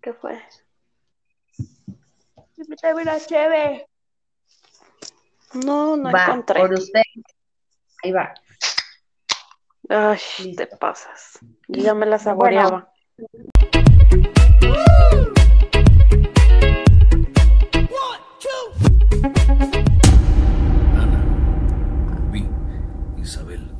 [0.00, 0.40] ¿Qué fue?
[2.56, 3.86] Invítame una chévere.
[5.64, 6.60] No, no va, encontré.
[6.60, 7.02] por usted.
[8.02, 8.32] Ahí va.
[9.88, 10.66] Ay, Listo.
[10.66, 11.38] te pasas.
[11.68, 12.92] Yo ya me la saboreaba.
[20.96, 21.20] Ana,
[22.16, 22.48] Rubí,
[23.18, 23.70] Isabel,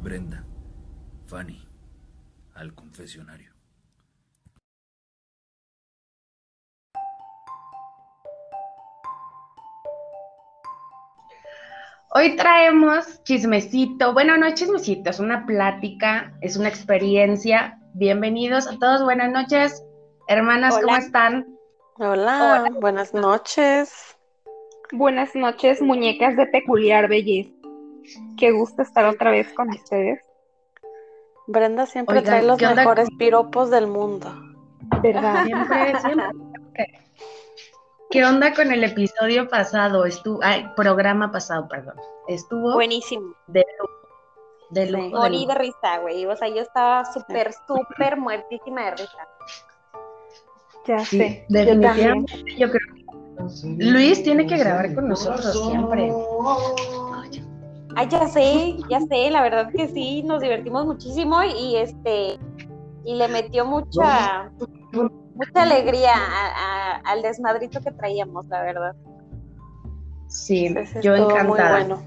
[0.00, 0.44] Brenda,
[1.26, 1.66] Fanny,
[2.54, 3.51] al confesionario.
[12.14, 14.12] Hoy traemos chismecito.
[14.12, 17.78] Bueno, no es chismecito, es una plática, es una experiencia.
[17.94, 19.02] Bienvenidos a todos.
[19.02, 19.82] Buenas noches,
[20.28, 21.56] hermanas, ¿cómo están?
[21.98, 24.14] Hola, buenas noches.
[24.92, 27.50] Buenas noches, muñecas de peculiar belleza.
[28.36, 30.20] Qué gusto estar otra vez con ustedes.
[31.46, 34.30] Brenda siempre Oigan, trae los ¿qué onda mejores piropos del mundo.
[35.02, 35.46] ¿Verdad?
[35.46, 37.00] Siempre, siempre.
[38.12, 40.04] ¿Qué onda con el episodio pasado?
[40.04, 41.94] Estuvo, ay, programa pasado, perdón.
[42.28, 43.34] Estuvo Buenísimo.
[43.46, 43.92] de lujo.
[44.70, 45.10] De Sí.
[45.14, 46.26] Morí de risa, güey.
[46.26, 49.28] O sea, yo estaba súper, súper muertísima de risa.
[50.86, 51.46] Ya Sí, sé.
[51.48, 52.32] Yo definitivamente.
[52.58, 56.12] Yo creo que Luis tiene que grabar con nosotros siempre.
[57.96, 62.38] Ay, ya sé, ya sé, la verdad que sí, nos divertimos muchísimo y este,
[63.04, 64.50] y le metió mucha,
[65.34, 68.94] mucha alegría a- a- al desmadrito que traíamos, la verdad.
[70.28, 71.70] Sí, yo encantada.
[71.84, 72.02] bueno.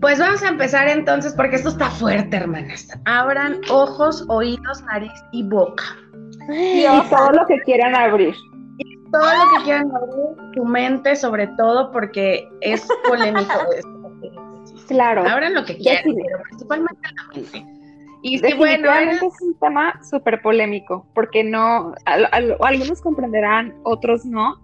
[0.00, 2.88] Pues vamos a empezar entonces porque esto está fuerte, hermanas.
[3.06, 5.84] Abran ojos, oídos, nariz y boca.
[6.50, 8.34] Y todo lo que quieran abrir.
[9.12, 13.88] Todo lo que quieran abrir, tu mente sobre todo porque es polémico esto.
[14.88, 15.26] Claro.
[15.26, 17.66] Abran lo que quieran, pero principalmente la mente.
[18.24, 23.74] Y si bueno, Definitivamente es un tema súper polémico, porque no, al- al- algunos comprenderán,
[23.82, 24.54] otros no.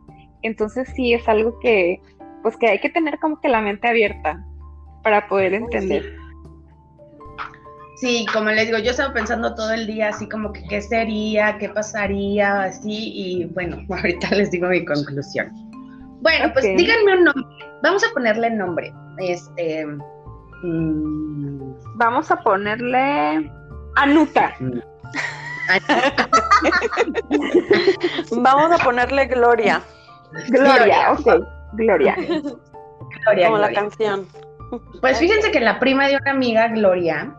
[0.43, 2.01] Entonces sí es algo que,
[2.43, 4.45] pues que hay que tener como que la mente abierta
[5.03, 6.05] para poder entender.
[7.97, 11.59] Sí, como les digo, yo estaba pensando todo el día así como que qué sería,
[11.59, 15.51] qué pasaría, así, y bueno, ahorita les digo mi conclusión.
[16.21, 16.77] Bueno, pues Ok.
[16.77, 17.45] díganme un nombre.
[17.83, 18.93] Vamos a ponerle nombre.
[19.19, 19.85] Este.
[20.63, 23.51] Mm, Vamos a ponerle
[23.97, 24.55] Anuta.
[28.33, 29.83] Vamos a ponerle Gloria,
[30.49, 31.45] Gloria, ok.
[31.75, 32.15] Gloria.
[32.17, 33.81] Gloria, como la Gloria.
[33.81, 34.27] canción.
[35.01, 37.35] Pues fíjense que la prima de una amiga, Gloria,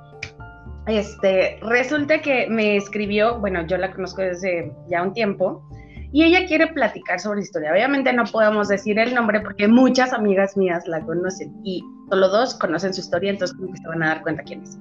[0.88, 5.64] este, resulta que me escribió, bueno, yo la conozco desde ya un tiempo,
[6.12, 7.72] y ella quiere platicar sobre historia.
[7.72, 12.56] Obviamente no podemos decir el nombre porque muchas amigas mías la conocen y solo dos
[12.56, 14.78] conocen su historia, entonces como que se van a dar cuenta quién es.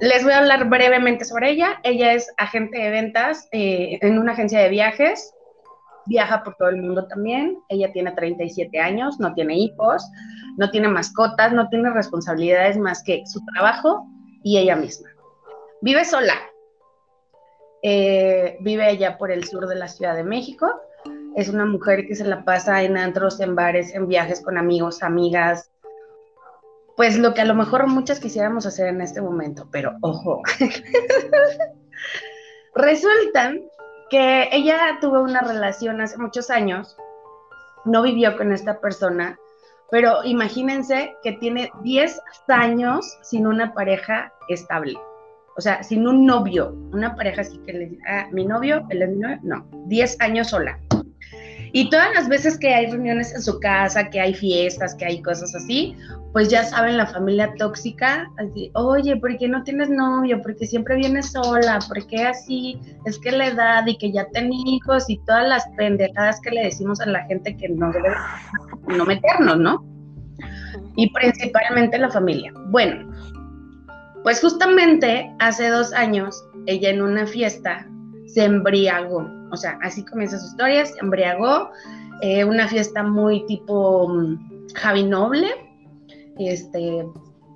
[0.00, 1.80] Les voy a hablar brevemente sobre ella.
[1.82, 5.34] Ella es agente de ventas eh, en una agencia de viajes.
[6.06, 7.58] Viaja por todo el mundo también.
[7.68, 10.08] Ella tiene 37 años, no tiene hijos,
[10.56, 14.06] no tiene mascotas, no tiene responsabilidades más que su trabajo
[14.44, 15.08] y ella misma.
[15.80, 16.34] Vive sola.
[17.82, 20.80] Eh, vive allá por el sur de la Ciudad de México.
[21.36, 25.02] Es una mujer que se la pasa en antros, en bares, en viajes con amigos,
[25.02, 25.70] amigas.
[26.98, 30.42] Pues lo que a lo mejor muchas quisiéramos hacer en este momento, pero ojo.
[32.74, 33.52] Resulta
[34.10, 36.96] que ella tuvo una relación hace muchos años,
[37.84, 39.38] no vivió con esta persona,
[39.92, 44.98] pero imagínense que tiene 10 años sin una pareja estable.
[45.56, 49.02] O sea, sin un novio, una pareja así que le diga, ah, mi novio, él
[49.02, 50.80] es mi novio, no, 10 años sola.
[51.72, 55.22] Y todas las veces que hay reuniones en su casa, que hay fiestas, que hay
[55.22, 55.94] cosas así,
[56.32, 58.30] pues ya saben la familia tóxica,
[58.74, 60.40] oye, ¿por qué no tienes novio?
[60.42, 61.78] ¿Por qué siempre vienes sola?
[61.86, 62.80] ¿Por qué así?
[63.04, 66.64] Es que la edad y que ya ten hijos y todas las pendejadas que le
[66.64, 68.10] decimos a la gente que no debe
[68.86, 69.84] no meternos, ¿no?
[70.96, 72.52] Y principalmente la familia.
[72.66, 73.10] Bueno,
[74.22, 77.86] pues justamente hace dos años, ella en una fiesta
[78.28, 79.28] se embriagó.
[79.50, 81.70] O sea, así comienza su historia, se embriagó.
[82.20, 85.48] eh, una fiesta muy tipo mm, Javi Noble,
[86.38, 87.06] este,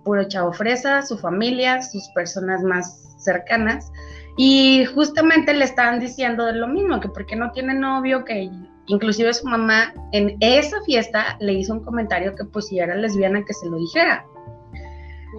[0.05, 3.91] puro chavo fresa, su familia, sus personas más cercanas.
[4.37, 8.51] Y justamente le estaban diciendo de lo mismo, que porque no tiene novio, que
[8.87, 13.45] inclusive su mamá en esa fiesta le hizo un comentario que pues si era lesbiana
[13.45, 14.25] que se lo dijera.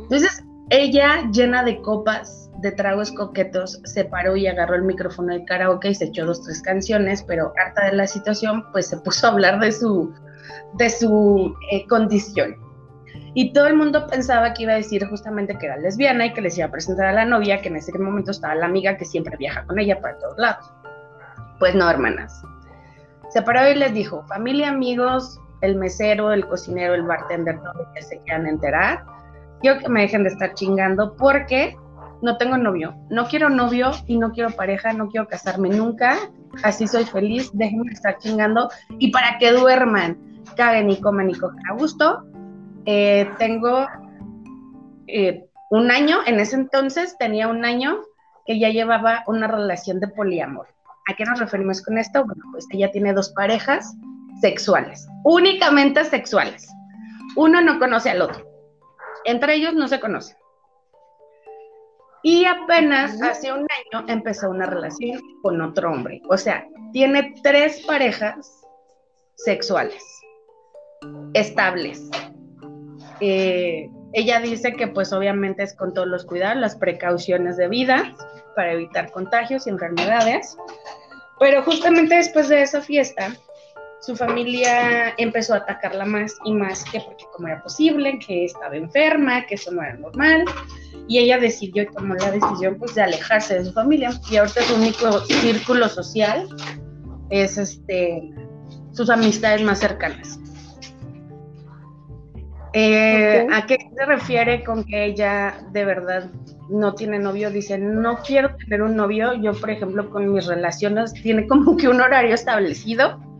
[0.01, 5.45] Entonces, ella llena de copas, de tragos coquetos, se paró y agarró el micrófono del
[5.45, 9.27] karaoke y se echó dos, tres canciones, pero harta de la situación, pues se puso
[9.27, 10.12] a hablar de su,
[10.75, 12.56] de su eh, condición.
[13.36, 16.42] Y todo el mundo pensaba que iba a decir justamente que era lesbiana y que
[16.42, 19.06] les iba a presentar a la novia, que en ese momento estaba la amiga que
[19.06, 20.71] siempre viaja con ella para todos lados.
[21.60, 22.44] Pues no, hermanas.
[23.30, 27.94] Se paró y les dijo, familia, amigos, el mesero, el cocinero, el bartender, todo lo
[27.94, 29.04] que se quieran enterar.
[29.62, 31.75] Quiero que me dejen de estar chingando porque
[32.24, 32.96] no tengo novio.
[33.10, 36.18] No quiero novio y no quiero pareja, no quiero casarme nunca.
[36.64, 38.70] Así soy feliz, déjenme estar chingando.
[38.98, 40.18] Y para que duerman,
[40.56, 42.24] caguen y coman y cojan a gusto.
[42.86, 43.86] Eh, tengo
[45.08, 48.00] eh, un año, en ese entonces tenía un año
[48.46, 50.68] que ya llevaba una relación de poliamor.
[51.12, 52.24] ¿A qué nos referimos con esto?
[52.25, 53.98] Bueno, pues ella tiene dos parejas
[54.40, 56.70] sexuales, únicamente sexuales.
[57.36, 58.46] Uno no conoce al otro.
[59.25, 60.38] Entre ellos no se conocen.
[62.24, 66.22] Y apenas hace un año empezó una relación con otro hombre.
[66.30, 68.62] O sea, tiene tres parejas
[69.36, 70.02] sexuales
[71.34, 72.10] estables.
[73.20, 78.16] Eh, ella dice que pues obviamente es con todos los cuidados, las precauciones de vida
[78.56, 80.58] para evitar contagios y enfermedades.
[81.40, 83.36] Pero justamente después de esa fiesta,
[84.05, 88.75] su familia empezó a atacarla más y más que porque como era posible, que estaba
[88.75, 90.44] enferma, que eso no era normal.
[91.07, 94.11] Y ella decidió y tomó la decisión pues de alejarse de su familia.
[94.29, 96.50] Y ahorita su único círculo social
[97.29, 98.29] es este
[98.91, 100.38] sus amistades más cercanas.
[102.73, 106.29] Eh, ¿A qué se refiere con que ella de verdad
[106.69, 107.51] no tiene novio?
[107.51, 109.33] Dice, no quiero tener un novio.
[109.35, 113.32] Yo, por ejemplo, con mis relaciones, tiene como que un horario establecido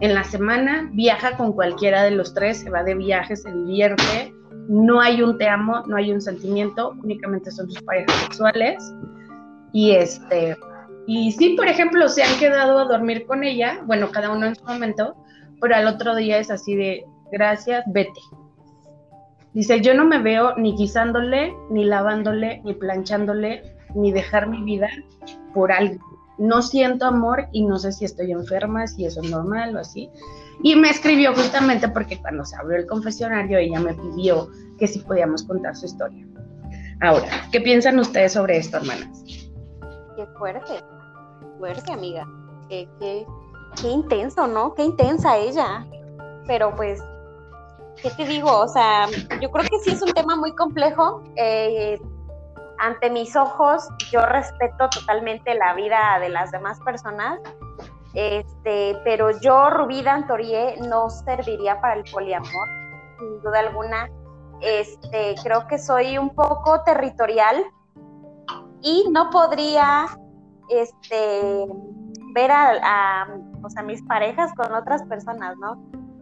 [0.00, 4.34] en la semana, viaja con cualquiera de los tres, se va de viaje, se divierte.
[4.68, 8.94] No hay un te amo, no hay un sentimiento, únicamente son sus parejas sexuales.
[9.72, 10.56] Y este,
[11.06, 14.54] y sí, por ejemplo, se han quedado a dormir con ella, bueno, cada uno en
[14.54, 15.14] su momento,
[15.60, 18.20] pero al otro día es así de, gracias, vete
[19.52, 23.62] Dice, yo no me veo ni guisándole, ni lavándole, ni planchándole,
[23.96, 24.88] ni dejar mi vida
[25.52, 26.09] por algo.
[26.40, 30.10] No siento amor y no sé si estoy enferma, si eso es normal o así.
[30.62, 34.48] Y me escribió justamente porque cuando se abrió el confesionario ella me pidió
[34.78, 36.26] que si podíamos contar su historia.
[37.02, 39.22] Ahora, ¿qué piensan ustedes sobre esto, hermanas?
[40.16, 40.82] Qué fuerte,
[41.58, 42.26] fuerte, amiga.
[42.68, 43.26] Qué, qué,
[43.80, 44.74] qué intenso, ¿no?
[44.74, 45.86] Qué intensa ella.
[46.46, 47.00] Pero pues
[48.02, 48.50] ¿qué te digo?
[48.58, 49.08] O sea,
[49.40, 51.22] yo creo que sí es un tema muy complejo.
[51.36, 52.00] Eh,
[52.80, 57.38] ante mis ojos, yo respeto totalmente la vida de las demás personas,
[58.14, 62.68] este, pero yo, Rubí Dantorie, no serviría para el poliamor,
[63.18, 64.10] sin duda alguna.
[64.60, 67.64] Este, creo que soy un poco territorial
[68.82, 70.06] y no podría
[70.68, 71.66] este,
[72.34, 73.26] ver a,
[73.76, 75.80] a mis parejas con otras personas, ¿no?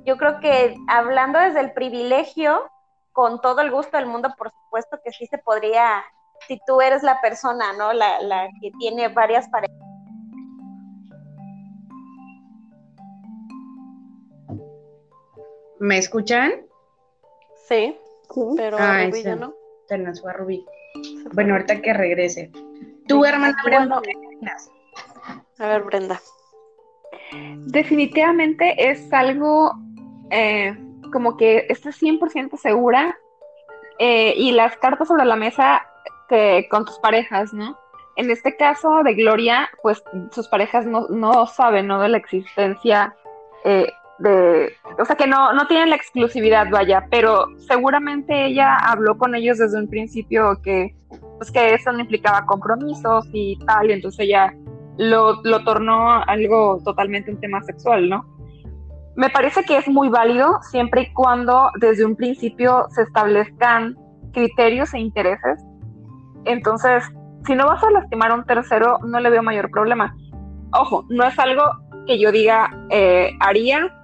[0.08, 2.70] yo creo que hablando desde el privilegio,
[3.12, 6.02] con todo el gusto del mundo, por supuesto que sí se podría,
[6.48, 7.92] si tú eres la persona, ¿no?
[7.92, 9.76] La, la que tiene varias parejas.
[15.78, 16.52] ¿Me escuchan?
[17.68, 17.96] Sí,
[18.56, 19.54] pero ah, Rubí ya no.
[19.86, 20.64] Tenés a Rubí.
[21.34, 22.50] Bueno, ahorita que regrese.
[23.06, 24.00] Tu hermana Brenda.
[25.58, 26.20] A ver, Brenda.
[27.66, 29.72] Definitivamente es algo
[30.30, 30.76] eh,
[31.12, 33.16] como que estés 100% segura
[33.98, 35.87] eh, y las cartas sobre la mesa
[36.28, 37.78] que, con tus parejas, ¿no?
[38.16, 40.02] En este caso de Gloria, pues
[40.32, 42.00] sus parejas no, saben, ¿no?
[42.00, 43.14] De la existencia
[43.64, 43.86] eh,
[44.18, 49.34] de, o sea, que no, no tienen la exclusividad, vaya, pero seguramente ella habló con
[49.34, 50.94] ellos desde un principio que,
[51.36, 54.52] pues que eso no implicaba compromisos y tal, y entonces ella
[54.96, 58.26] lo, lo tornó algo totalmente un tema sexual, ¿no?
[59.14, 63.96] Me parece que es muy válido siempre y cuando desde un principio se establezcan
[64.32, 65.60] criterios e intereses.
[66.48, 67.04] Entonces,
[67.46, 70.14] si no vas a lastimar a un tercero, no le veo mayor problema.
[70.72, 71.62] Ojo, no es algo
[72.06, 73.94] que yo diga eh, haría,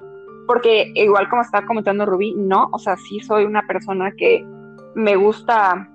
[0.46, 4.46] porque igual como está comentando Rubí, no, o sea, sí soy una persona que
[4.94, 5.88] me gusta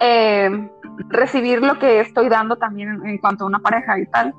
[0.00, 0.70] eh,
[1.08, 4.34] recibir lo que estoy dando también en cuanto a una pareja y tal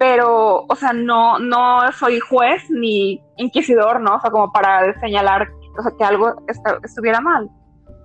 [0.00, 4.14] pero, o sea, no, no soy juez ni inquisidor, ¿no?
[4.14, 6.42] O sea, como para señalar o sea, que algo
[6.82, 7.50] estuviera mal.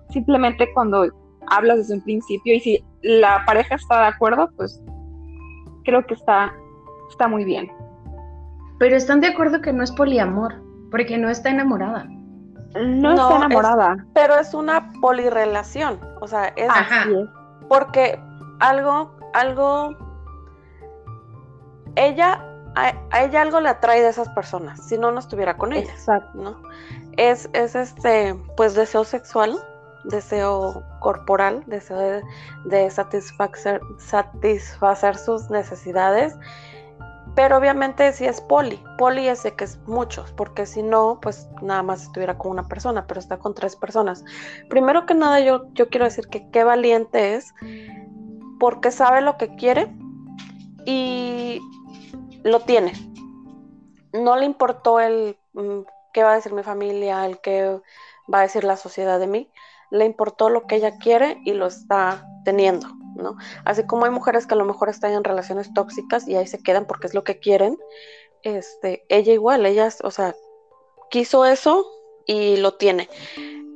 [0.09, 1.07] Simplemente cuando
[1.49, 4.81] hablas desde un principio y si la pareja está de acuerdo, pues
[5.83, 6.53] creo que está,
[7.09, 7.71] está muy bien.
[8.79, 10.61] Pero están de acuerdo que no es poliamor,
[10.91, 12.05] porque no está enamorada.
[12.75, 14.05] No, está enamorada.
[14.13, 15.99] pero es una polirrelación.
[16.19, 17.05] O sea, es Ajá.
[17.69, 18.19] porque
[18.59, 19.95] algo, algo
[21.95, 22.41] ella,
[22.75, 25.89] a, ella algo le atrae de esas personas, si no, no estuviera con ellas.
[25.89, 26.37] Exacto.
[26.37, 26.61] ¿no?
[27.17, 29.57] Es, es este, pues deseo sexual,
[30.09, 32.21] deseo corporal, deseo
[32.65, 36.35] de, satisfacer, satisfacer sus necesidades.
[37.35, 41.49] Pero obviamente si es poli, poli es de que es muchos, porque si no, pues
[41.61, 44.23] nada más estuviera con una persona, pero está con tres personas.
[44.69, 47.53] Primero que nada, yo, yo quiero decir que qué valiente es,
[48.57, 49.93] porque sabe lo que quiere
[50.85, 51.59] y
[52.43, 52.93] lo tiene.
[54.13, 55.81] No le importó el mm,
[56.13, 57.81] qué va a decir mi familia, el qué
[58.33, 59.51] va a decir la sociedad de mí,
[59.91, 62.87] le importó lo que ella quiere y lo está teniendo.
[63.15, 63.37] ¿no?
[63.63, 66.61] Así como hay mujeres que a lo mejor están en relaciones tóxicas y ahí se
[66.61, 67.77] quedan porque es lo que quieren,
[68.43, 70.35] este, ella igual, ella, o sea,
[71.09, 71.85] quiso eso
[72.25, 73.09] y lo tiene.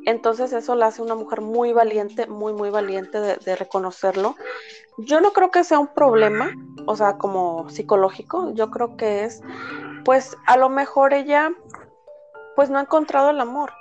[0.06, 4.36] Entonces eso la hace una mujer muy valiente, muy, muy valiente de, de, reconocerlo.
[4.98, 6.52] Yo no creo que sea un problema,
[6.86, 9.42] o sea, como psicológico, yo creo que es,
[10.06, 11.52] pues a lo mejor ella,
[12.56, 13.72] pues no ha encontrado el amor,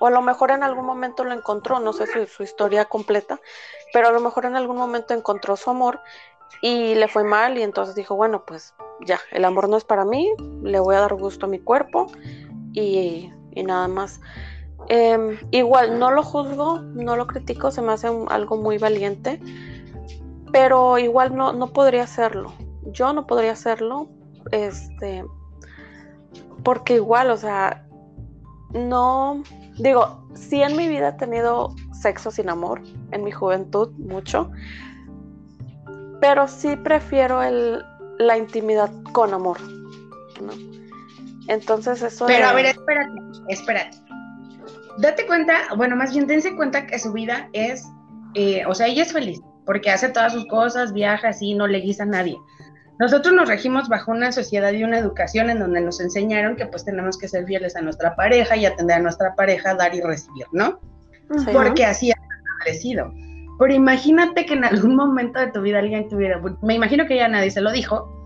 [0.00, 3.40] O a lo mejor en algún momento lo encontró, no sé su, su historia completa,
[3.92, 6.00] pero a lo mejor en algún momento encontró su amor
[6.62, 10.04] y le fue mal y entonces dijo, bueno, pues ya, el amor no es para
[10.04, 10.30] mí,
[10.62, 12.06] le voy a dar gusto a mi cuerpo
[12.72, 14.20] y, y nada más.
[14.88, 19.40] Eh, igual, no lo juzgo, no lo critico, se me hace algo muy valiente,
[20.52, 22.52] pero igual no, no podría hacerlo.
[22.86, 24.08] Yo no podría hacerlo,
[24.50, 25.24] este,
[26.64, 27.86] porque igual, o sea,
[28.72, 29.42] no,
[29.78, 32.82] digo, sí en mi vida he tenido sexo sin amor,
[33.12, 34.50] en mi juventud mucho,
[36.20, 37.82] pero sí prefiero el,
[38.18, 39.58] la intimidad con amor,
[40.40, 40.52] ¿no?
[41.48, 42.26] Entonces eso...
[42.26, 42.50] Pero de...
[42.50, 43.96] a ver, espérate, espérate.
[44.98, 47.86] Date cuenta, bueno, más bien dense cuenta que su vida es,
[48.34, 51.78] eh, o sea, ella es feliz, porque hace todas sus cosas, viaja así, no le
[51.78, 52.36] guisa a nadie.
[52.98, 56.84] Nosotros nos regimos bajo una sociedad y una educación en donde nos enseñaron que pues
[56.84, 60.46] tenemos que ser fieles a nuestra pareja y atender a nuestra pareja, dar y recibir,
[60.52, 60.80] ¿no?
[61.38, 61.46] Sí.
[61.52, 63.12] Porque así es establecido.
[63.58, 67.28] Pero imagínate que en algún momento de tu vida alguien tuviera, me imagino que ya
[67.28, 68.18] nadie se lo dijo,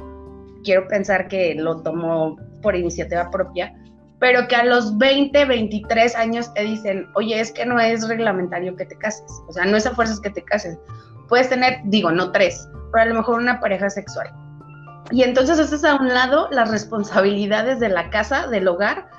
[0.64, 3.74] quiero pensar que lo tomó por iniciativa propia,
[4.20, 8.76] pero que a los 20, 23 años te dicen, oye, es que no es reglamentario
[8.76, 10.78] que te cases, o sea, no es a fuerzas que te cases.
[11.28, 14.30] Puedes tener, digo, no tres, pero a lo mejor una pareja sexual.
[15.12, 19.10] Y entonces haces a un lado las responsabilidades de la casa, del hogar,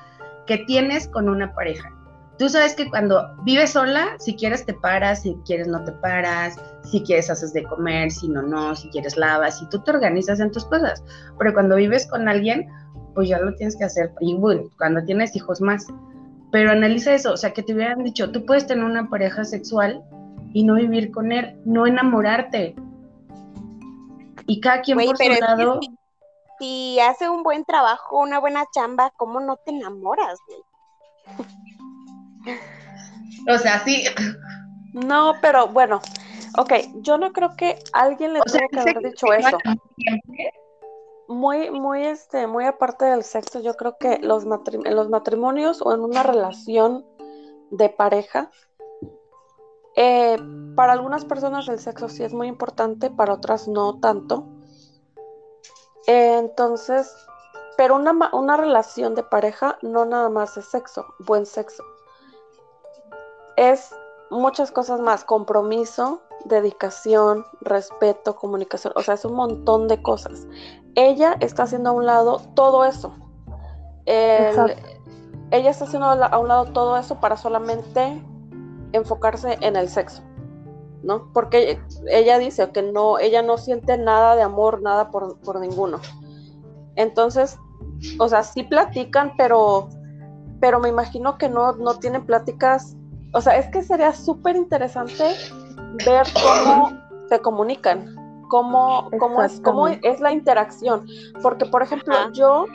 [0.46, 1.90] que tienes con una pareja.
[2.36, 6.56] Tú sabes que cuando vives sola, si quieres te paras, si quieres no te paras,
[6.82, 10.40] si quieres haces de comer, si no, no, si quieres lavas, y tú te organizas
[10.40, 11.04] en tus cosas.
[11.38, 12.68] Pero cuando vives con alguien,
[13.14, 14.10] pues ya lo tienes que hacer.
[14.20, 15.86] Y bueno, cuando tienes hijos más.
[16.50, 20.02] Pero analiza eso, o sea, que te hubieran dicho, tú puedes tener una pareja sexual
[20.52, 22.74] y no vivir con él, no enamorarte.
[24.46, 25.80] Y cada quien por su lado.
[25.80, 25.88] si,
[26.58, 30.62] si hace un buen trabajo, una buena chamba, ¿cómo no te enamoras, güey?
[33.46, 34.04] O sea, sí.
[34.94, 36.00] No, pero bueno,
[36.56, 39.58] ok, yo no creo que alguien le O sea, tuvo que haber dicho eso.
[39.96, 40.50] siempre,
[41.28, 45.82] Muy, muy, este, muy aparte del sexo, yo creo que los matri- en los matrimonios
[45.82, 47.04] o en una relación
[47.70, 48.50] de pareja,
[49.96, 50.36] eh,
[50.74, 54.44] para algunas personas el sexo sí es muy importante, para otras no tanto.
[56.06, 57.14] Eh, entonces,
[57.76, 61.82] pero una, una relación de pareja no nada más es sexo, buen sexo.
[63.56, 63.94] Es
[64.30, 70.46] muchas cosas más, compromiso, dedicación, respeto, comunicación, o sea, es un montón de cosas.
[70.94, 73.14] Ella está haciendo a un lado todo eso.
[74.06, 74.76] El-
[75.50, 78.22] ella está haciendo a un lado todo eso para solamente
[78.94, 80.22] enfocarse en el sexo,
[81.02, 81.30] ¿no?
[81.32, 86.00] Porque ella dice que no, ella no siente nada de amor, nada por, por ninguno.
[86.96, 87.58] Entonces,
[88.18, 89.88] o sea, sí platican, pero,
[90.60, 92.96] pero me imagino que no, no tienen pláticas.
[93.32, 95.24] O sea, es que sería súper interesante
[96.06, 96.92] ver cómo
[97.28, 98.14] se comunican,
[98.48, 101.06] cómo, cómo, es, cómo es la interacción.
[101.42, 102.66] Porque, por ejemplo, yo,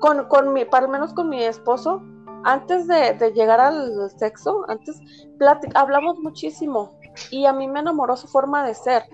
[0.00, 2.02] con, con mi, para al menos con mi esposo,
[2.48, 4.98] antes de, de llegar al sexo, antes
[5.74, 6.98] hablamos muchísimo
[7.30, 9.04] y a mí me enamoró su forma de ser.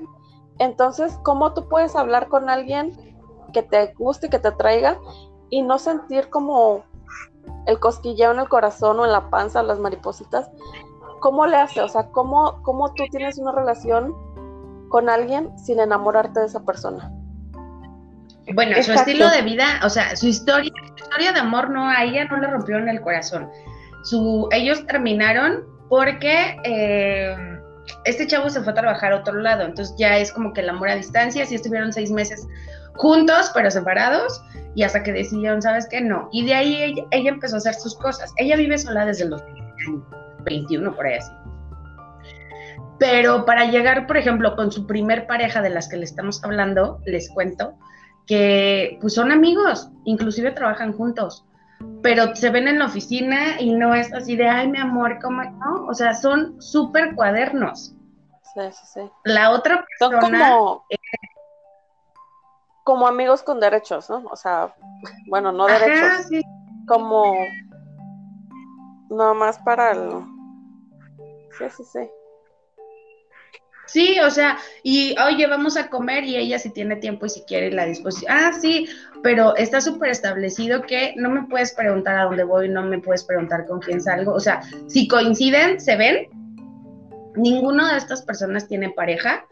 [0.60, 2.96] Entonces, ¿cómo tú puedes hablar con alguien
[3.52, 5.00] que te guste, que te traiga
[5.50, 6.84] y no sentir como
[7.66, 10.48] el cosquilleo en el corazón o en la panza, las maripositas?
[11.18, 11.80] ¿Cómo le hace?
[11.80, 14.14] O sea, ¿cómo, cómo tú tienes una relación
[14.90, 17.10] con alguien sin enamorarte de esa persona?
[18.54, 20.70] Bueno, su estilo de vida, o sea, su historia,
[21.04, 23.50] historia de amor no a ella no le rompieron el corazón.
[24.50, 27.36] Ellos terminaron porque eh,
[28.04, 30.68] este chavo se fue a trabajar a otro lado, entonces ya es como que el
[30.68, 32.46] amor a distancia, sí estuvieron seis meses
[32.96, 34.42] juntos, pero separados,
[34.74, 36.00] y hasta que decidieron, ¿sabes qué?
[36.00, 36.28] No.
[36.32, 38.32] Y de ahí ella, ella empezó a hacer sus cosas.
[38.36, 39.42] Ella vive sola desde los
[40.44, 41.32] 21, por ahí así.
[42.98, 47.00] Pero para llegar, por ejemplo, con su primer pareja de las que le estamos hablando,
[47.04, 47.74] les cuento,
[48.26, 51.44] que pues son amigos, inclusive trabajan juntos,
[52.02, 55.42] pero se ven en la oficina y no es así de, ay, mi amor, ¿cómo?
[55.42, 57.94] No, o sea, son súper cuadernos.
[58.54, 59.10] Sí, sí, sí.
[59.24, 60.86] La otra Son persona, como,
[62.84, 64.24] como amigos con derechos, ¿no?
[64.30, 64.74] O sea,
[65.26, 66.42] bueno, no Ajá, derechos, sí,
[66.86, 67.34] como
[69.10, 70.10] nada más para el...
[71.58, 72.10] Sí, sí, sí.
[73.86, 77.42] Sí, o sea, y oye, vamos a comer y ella si tiene tiempo y si
[77.42, 78.32] quiere la disposición.
[78.32, 78.88] Ah, sí,
[79.22, 83.24] pero está súper establecido que no me puedes preguntar a dónde voy, no me puedes
[83.24, 84.32] preguntar con quién salgo.
[84.32, 86.28] O sea, si coinciden, se ven.
[87.36, 89.44] Ninguna de estas personas tiene pareja,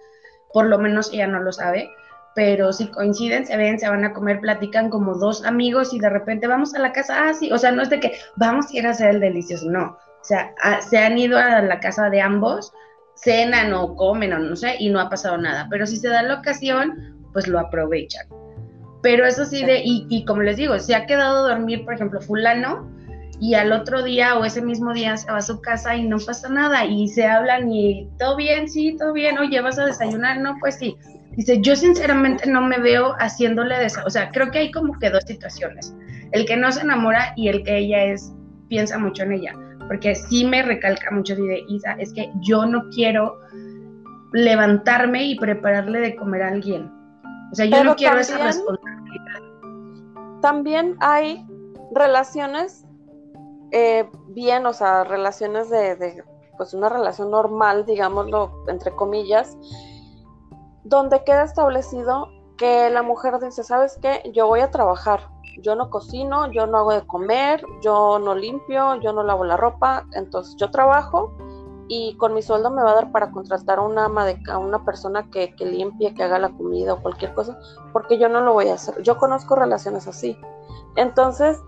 [0.52, 1.90] por lo menos ella no lo sabe,
[2.34, 6.08] pero si coinciden, se ven, se van a comer, platican como dos amigos y de
[6.08, 8.76] repente vamos a la casa, ah, sí, o sea, no es de que vamos a
[8.76, 9.98] ir a hacer el delicioso, no.
[10.20, 12.72] O sea, ah, se han ido a la casa de ambos
[13.22, 15.66] cenan o comen o no sé, y no ha pasado nada.
[15.70, 18.26] Pero si se da la ocasión, pues lo aprovechan.
[19.02, 22.20] Pero eso sí de, y, como les digo, se ha quedado a dormir, por ejemplo,
[22.20, 22.88] fulano,
[23.40, 26.18] y al otro día o ese mismo día se va a su casa y no
[26.18, 30.38] pasa nada, y se hablan y todo bien, sí, todo bien, oye, vas a desayunar,
[30.38, 30.96] no, pues sí.
[31.32, 35.10] Dice, yo sinceramente no me veo haciéndole desa o sea, creo que hay como que
[35.10, 35.92] dos situaciones,
[36.30, 38.32] el que no se enamora y el que ella es,
[38.68, 39.54] piensa mucho en ella
[39.88, 43.38] porque sí me recalca mucho así de Isa, es que yo no quiero
[44.32, 46.90] levantarme y prepararle de comer a alguien.
[47.50, 50.40] O sea, yo Pero no quiero esa también- responsabilidad.
[50.40, 51.46] También hay
[51.94, 52.84] relaciones
[53.74, 56.22] eh, bien, o sea, relaciones de, de,
[56.58, 59.56] pues una relación normal, digámoslo, entre comillas,
[60.84, 64.30] donde queda establecido que la mujer dice, ¿sabes qué?
[64.34, 65.28] Yo voy a trabajar,
[65.60, 69.56] yo no cocino, yo no hago de comer, yo no limpio, yo no lavo la
[69.56, 71.32] ropa, entonces yo trabajo
[71.88, 74.58] y con mi sueldo me va a dar para contratar a una ama de a
[74.58, 77.58] una persona que, que limpie, que haga la comida o cualquier cosa,
[77.92, 79.02] porque yo no lo voy a hacer.
[79.02, 80.38] Yo conozco relaciones así.
[80.96, 81.60] Entonces,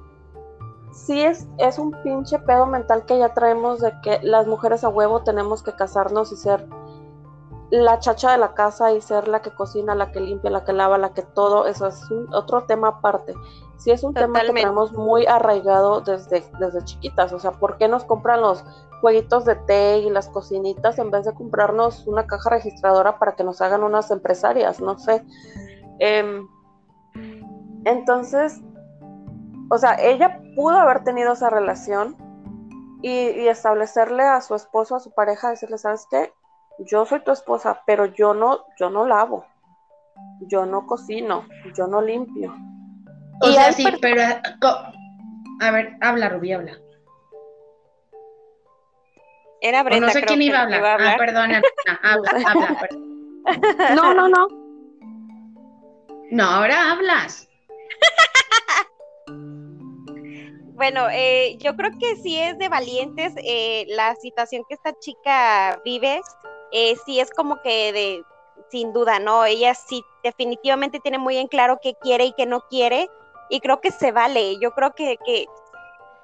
[0.92, 4.88] sí es, es un pinche pedo mental que ya traemos de que las mujeres a
[4.88, 6.66] huevo tenemos que casarnos y ser
[7.70, 10.72] la chacha de la casa y ser la que cocina, la que limpia, la que
[10.72, 12.00] lava, la que todo, eso es
[12.32, 13.34] otro tema aparte.
[13.78, 17.88] Sí es un tema que tenemos muy arraigado desde, desde chiquitas, o sea, ¿por qué
[17.88, 18.64] nos compran los
[19.00, 23.44] jueguitos de té y las cocinitas en vez de comprarnos una caja registradora para que
[23.44, 24.80] nos hagan unas empresarias?
[24.80, 25.24] No sé.
[25.98, 26.46] Em,
[27.84, 28.60] entonces,
[29.70, 32.16] o sea, ella pudo haber tenido esa relación
[33.02, 36.32] y, y establecerle a su esposo, a su pareja, decirle, ¿sabes qué?
[36.78, 39.44] Yo soy tu esposa, pero yo no, yo no lavo,
[40.40, 42.54] yo no cocino, yo no limpio.
[43.40, 44.22] O Y sea, sí, per- pero
[44.60, 44.92] co-
[45.60, 46.78] a ver, habla, Rubí, habla.
[49.60, 50.80] Era O Brenda, no sé creo quién iba a hablar.
[50.80, 51.62] iba a Ah, perdona,
[52.02, 53.96] habla, habla, perdón.
[53.96, 54.48] No, no, no.
[56.30, 57.48] No, ahora hablas.
[60.76, 65.80] Bueno, eh, yo creo que sí es de valientes eh, la situación que esta chica
[65.84, 66.20] vive,
[66.72, 68.22] eh, sí es como que de,
[68.70, 69.44] sin duda, ¿no?
[69.44, 73.08] Ella sí definitivamente tiene muy en claro qué quiere y qué no quiere,
[73.48, 75.46] y creo que se vale, yo creo que, que,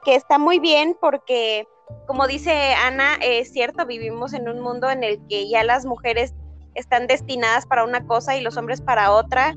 [0.07, 1.69] está muy bien porque,
[2.07, 6.35] como dice Ana, es cierto, vivimos en un mundo en el que ya las mujeres
[6.75, 9.51] están destinadas para una cosa y los hombres para otra.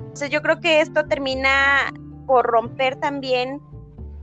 [0.00, 1.92] Entonces yo creo que esto termina
[2.26, 3.60] por romper también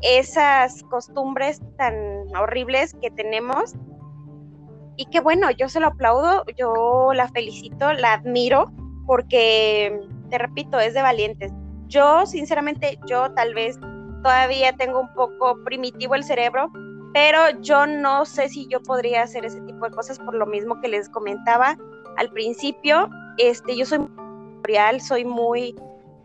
[0.02, 1.96] esas costumbres tan
[2.36, 3.74] horribles que tenemos.
[4.98, 8.72] Y que bueno, yo se lo aplaudo, yo la felicito, la admiro,
[9.06, 9.98] porque,
[10.30, 11.54] te repito, es de valientes.
[11.90, 13.78] Yo, sinceramente, yo tal vez
[14.24, 16.72] todavía tengo un poco primitivo el cerebro,
[17.14, 20.80] pero yo no sé si yo podría hacer ese tipo de cosas por lo mismo
[20.82, 21.78] que les comentaba
[22.18, 23.10] al principio.
[23.38, 24.08] Este, yo soy
[24.64, 25.76] real, soy muy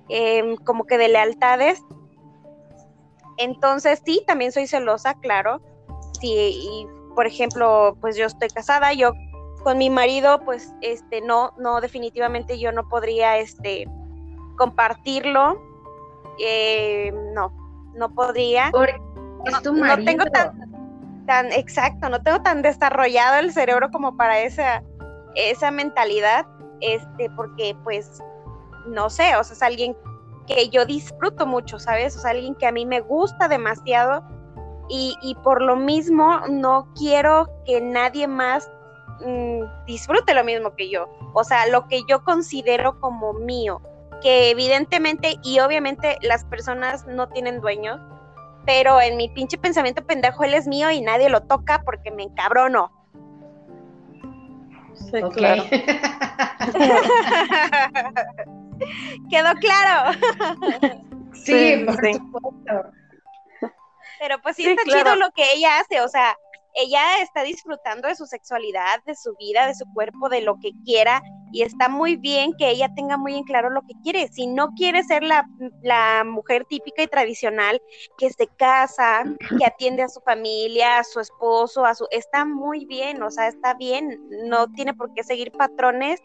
[0.08, 1.82] em, como que de lealtades,
[3.36, 5.60] entonces, sí, también soy celosa, claro.
[6.20, 9.12] Sí, por ejemplo, pues yo estoy casada, yo
[9.62, 13.86] con mi marido, pues, este, no, no, definitivamente yo no podría, este,
[14.56, 15.60] compartirlo.
[16.38, 17.52] Eh, no,
[17.94, 18.70] no podría.
[18.72, 19.00] Porque
[19.46, 20.10] es tu No marido.
[20.10, 24.82] tengo tan, tan, exacto, no tengo tan desarrollado el cerebro como para esa,
[25.34, 26.46] esa mentalidad,
[26.80, 28.22] este, porque, pues,
[28.86, 29.96] no sé, o sea, es alguien
[30.46, 32.16] que yo disfruto mucho, ¿sabes?
[32.16, 34.22] O sea, alguien que a mí me gusta demasiado
[34.88, 38.70] y, y por lo mismo no quiero que nadie más
[39.24, 41.08] mm, disfrute lo mismo que yo.
[41.32, 43.80] O sea, lo que yo considero como mío,
[44.24, 48.00] que evidentemente y obviamente las personas no tienen dueños,
[48.64, 52.22] pero en mi pinche pensamiento pendejo él es mío y nadie lo toca porque me
[52.22, 52.90] encabrono.
[54.94, 55.62] Sí, claro.
[59.30, 60.18] ¿Quedó claro?
[61.34, 62.92] Sí, por supuesto.
[64.20, 66.34] Pero pues sí, está chido lo que ella hace, o sea,
[66.74, 70.70] ella está disfrutando de su sexualidad, de su vida, de su cuerpo, de lo que
[70.82, 71.22] quiera,
[71.54, 74.26] y está muy bien que ella tenga muy en claro lo que quiere.
[74.26, 75.46] Si no quiere ser la,
[76.24, 77.80] mujer típica y tradicional
[78.18, 79.22] que se casa,
[79.56, 82.08] que atiende a su familia, a su esposo, a su...
[82.10, 86.20] Está muy bien, o sea, está bien, no tiene por qué seguir patrones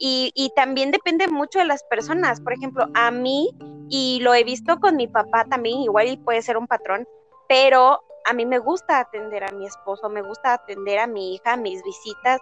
[0.00, 2.40] y, y también depende mucho de las personas.
[2.40, 3.50] Por ejemplo, a mí,
[3.88, 7.06] y lo he visto con mi papá también, igual puede ser un patrón,
[7.48, 11.56] pero a mí me gusta atender a mi esposo, me gusta atender a mi hija,
[11.56, 12.40] mis visitas,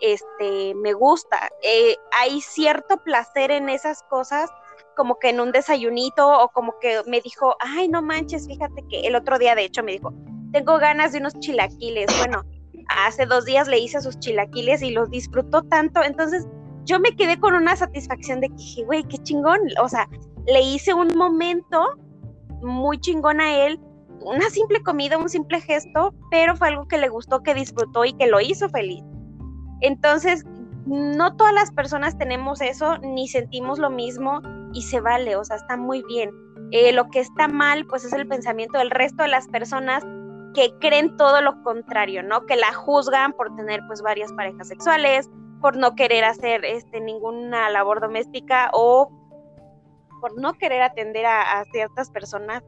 [0.00, 1.48] este, me gusta.
[1.62, 4.50] Eh, hay cierto placer en esas cosas,
[4.96, 9.00] como que en un desayunito o como que me dijo, ay, no manches, fíjate que
[9.00, 10.12] el otro día de hecho me dijo,
[10.52, 12.06] tengo ganas de unos chilaquiles.
[12.18, 12.42] Bueno,
[12.88, 16.46] hace dos días le hice sus chilaquiles y los disfrutó tanto, entonces
[16.84, 20.08] yo me quedé con una satisfacción de que güey, qué chingón, o sea,
[20.46, 21.84] le hice un momento
[22.62, 23.80] muy chingón a él
[24.26, 28.12] una simple comida, un simple gesto, pero fue algo que le gustó, que disfrutó y
[28.14, 29.04] que lo hizo feliz.
[29.80, 30.44] Entonces,
[30.86, 34.40] no todas las personas tenemos eso, ni sentimos lo mismo
[34.72, 36.30] y se vale, o sea, está muy bien.
[36.72, 40.04] Eh, lo que está mal, pues es el pensamiento del resto de las personas
[40.54, 42.46] que creen todo lo contrario, ¿no?
[42.46, 45.28] Que la juzgan por tener pues varias parejas sexuales,
[45.60, 49.10] por no querer hacer este, ninguna labor doméstica o
[50.20, 52.62] por no querer atender a, ciertas personas.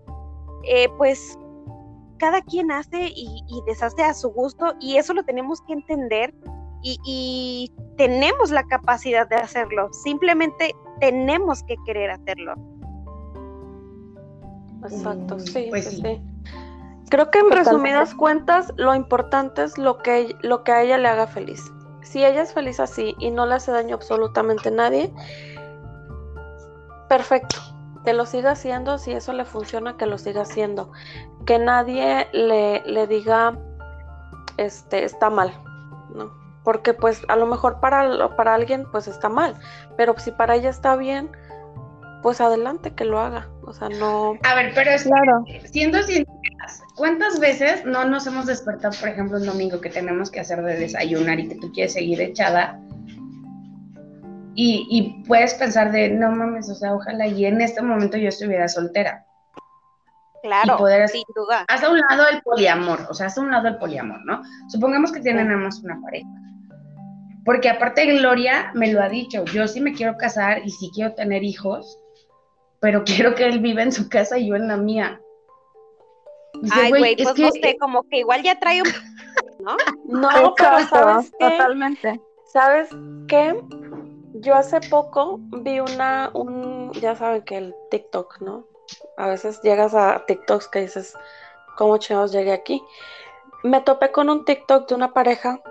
[0.65, 1.39] Eh, pues
[2.19, 6.35] cada quien hace y, deshace a su gusto y eso lo tenemos que entender
[6.83, 12.55] y, tenemos la capacidad de hacerlo, simplemente tenemos que querer hacerlo.
[14.85, 16.23] Exacto, mm, sí, pues sí,
[17.11, 21.09] Creo que en resumidas cuentas lo importante es lo que, lo que a ella le
[21.09, 21.61] haga feliz.
[22.03, 25.13] Si ella es feliz así y no le hace daño absolutamente a nadie,
[27.09, 27.59] perfecto
[28.09, 30.91] que lo siga haciendo, si eso le funciona, que lo siga haciendo.
[31.45, 33.59] Que nadie le, le diga,
[34.57, 35.53] este, está mal,
[36.15, 36.33] ¿no?
[36.69, 39.55] Porque pues a lo mejor para, para alguien pues está mal,
[39.97, 41.31] pero si para ella está bien,
[42.23, 43.49] pues adelante que lo haga.
[43.63, 44.35] O sea, no...
[44.45, 45.47] A ver, pero es claro.
[45.65, 50.41] siendo sinceras, ¿cuántas veces no nos hemos despertado, por ejemplo, un domingo que tenemos que
[50.41, 52.79] hacer de desayunar y que tú quieres seguir echada?
[54.55, 58.69] Y, puedes pensar de, no mames, o sea, ojalá y en este momento yo estuviera
[58.69, 59.25] soltera.
[60.43, 61.65] Claro, poder, sin duda.
[61.67, 64.43] Haz a un lado el poliamor, o sea, haz a un lado el poliamor, ¿no?
[64.69, 66.29] Supongamos que tienen nada más una pareja.
[67.49, 71.15] Porque aparte Gloria me lo ha dicho, yo sí me quiero casar y sí quiero
[71.15, 71.99] tener hijos,
[72.79, 75.19] pero quiero que él viva en su casa y yo en la mía.
[76.71, 78.89] Ay, güey, pues no sé, como que igual ya trae un...
[79.61, 79.79] ¿no?
[80.05, 81.49] No, pero ¿sabes qué?
[81.49, 82.21] Totalmente.
[82.53, 82.91] ¿Sabes
[83.29, 83.59] qué?
[84.35, 88.67] Yo hace poco vi una, un, ya saben que el TikTok, ¿no?
[89.17, 91.15] A veces llegas a TikToks que dices,
[91.79, 92.83] ¿cómo chingados llegué aquí?
[93.65, 95.63] Me topé con un TikTok de una pareja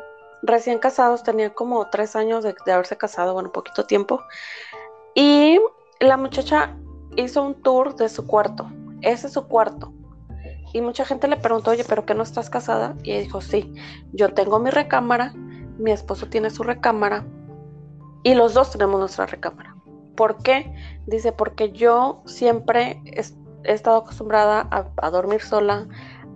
[0.43, 4.21] recién casados, tenía como tres años de, haberse casado, bueno, poquito tiempo.
[5.15, 5.59] Y
[5.99, 6.75] la muchacha
[7.15, 8.69] hizo un tour de su cuarto.
[9.01, 9.93] Ese es su cuarto.
[10.73, 12.95] Y mucha gente le preguntó, oye, ¿pero qué no estás casada?
[13.03, 13.73] Y ella dijo, sí,
[14.13, 15.33] yo tengo mi recámara,
[15.77, 17.25] mi esposo tiene su recámara,
[18.23, 19.75] y los dos tenemos nuestra recámara.
[20.17, 20.73] ¿Por qué?
[21.05, 23.23] Dice, porque yo siempre he,
[23.71, 25.87] estado acostumbrada a, dormir sola,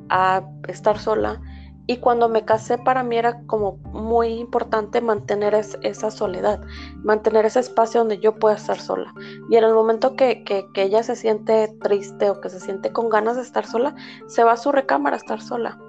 [0.10, 1.42] a estar sola,
[1.88, 6.62] y cuando me casé para mí era como muy importante mantener esa soledad,
[7.04, 9.13] mantener ese espacio donde yo pueda estar sola.
[9.50, 13.10] Y en el momento que, que, ella se siente triste o que se siente con
[13.10, 13.96] ganas de estar sola,
[14.28, 15.80] se va a su recámara a estar sola.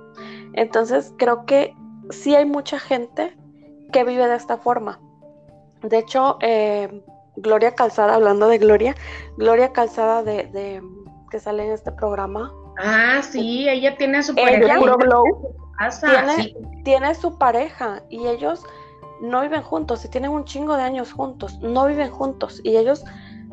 [0.55, 1.75] Entonces creo que
[2.11, 3.37] sí hay mucha gente
[3.93, 4.99] que vive de esta forma.
[5.83, 7.03] De hecho, eh,
[7.37, 8.95] Gloria Calzada, hablando de Gloria,
[9.37, 10.83] Gloria Calzada de,
[11.31, 12.53] que sale en este programa.
[12.79, 14.79] Ah, sí, ella tiene su pareja.
[16.01, 16.55] Tiene,
[16.85, 18.65] tiene su pareja y ellos
[19.21, 23.05] no viven juntos y tienen un chingo de años juntos, no viven juntos y ellos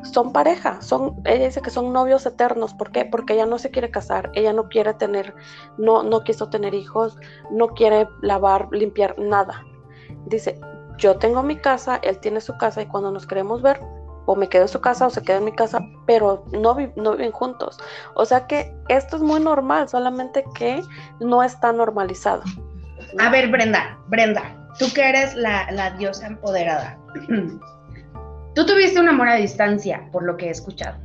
[0.03, 3.05] son pareja, son, ella dice que son novios eternos, ¿por qué?
[3.05, 5.35] Porque ella no se quiere casar, ella no quiere tener,
[5.77, 7.17] no, no quiso tener hijos,
[7.51, 9.65] no quiere lavar, limpiar, nada.
[10.25, 10.59] Dice,
[10.97, 13.79] yo tengo mi casa, él tiene su casa y cuando nos queremos ver,
[14.29, 17.11] o me quedo en su casa o se queda en mi casa, pero no, no
[17.13, 17.79] viven juntos.
[18.13, 20.83] O sea que esto es muy normal, solamente que
[21.19, 22.43] no está normalizado.
[23.17, 24.43] A ver, Brenda, Brenda,
[24.77, 26.95] tú que eres la, diosa empoderada.
[28.53, 30.99] tú tuviste un amor a distancia, por lo que he escuchado.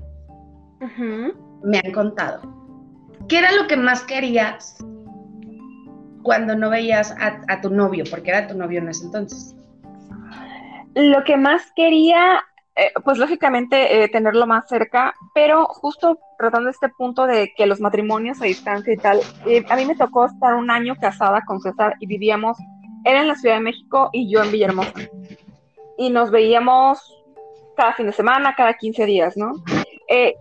[1.63, 2.43] Me han contado.
[3.27, 4.77] ¿Qué era lo que más querías
[6.23, 8.05] cuando no veías a, a tu novio?
[8.11, 9.55] Porque era tu novio en ese entonces
[10.95, 12.45] lo que más quería
[12.77, 17.81] eh, pues lógicamente eh, tenerlo más cerca, pero justo tratando este punto de que los
[17.81, 21.61] matrimonios a distancia y tal, eh, a mí me tocó estar un año casada con
[21.61, 22.59] César y vivíamos,
[23.05, 24.93] él en la Ciudad de México y yo en Villahermosa.
[25.97, 26.99] Y nos veíamos
[27.77, 29.53] cada fin de semana, cada 15 días, ¿no?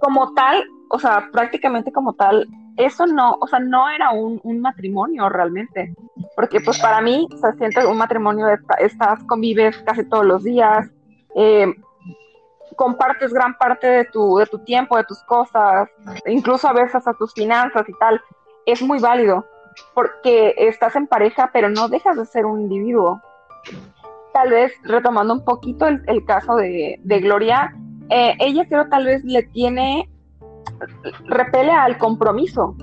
[0.01, 5.29] como tal, o sea, prácticamente como tal, eso no, o sea, no era un, matrimonio
[5.29, 5.95] realmente,
[6.35, 8.47] porque pues para mí, o sea, un matrimonio,
[8.79, 10.89] estás, convives casi todos los días,
[11.35, 11.73] eh,
[12.73, 15.89] compartes gran parte de tu, de tu tiempo, de tus cosas,
[16.25, 18.21] incluso a veces a tus finanzas y tal,
[18.65, 19.45] es muy válido,
[19.93, 23.21] porque estás en pareja, pero no dejas de ser un individuo.
[24.33, 27.75] Tal vez retomando un poquito el, caso de, Gloria,
[28.09, 30.09] eh, ella creo tal vez le tiene,
[31.25, 32.75] repele al compromiso.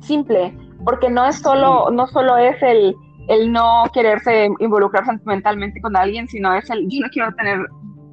[0.00, 2.94] Simple, porque no es solo, no solo es el,
[3.28, 7.58] el no quererse involucrar sentimentalmente con alguien, sino es el yo no quiero tener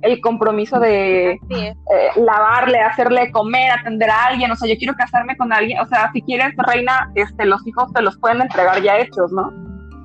[0.02, 1.76] el compromiso de eh,
[2.16, 6.12] lavarle, hacerle comer, atender a alguien, o sea, yo quiero casarme con alguien, o sea,
[6.12, 9.52] si quieres, reina, este, los hijos te los pueden entregar ya hechos, ¿no?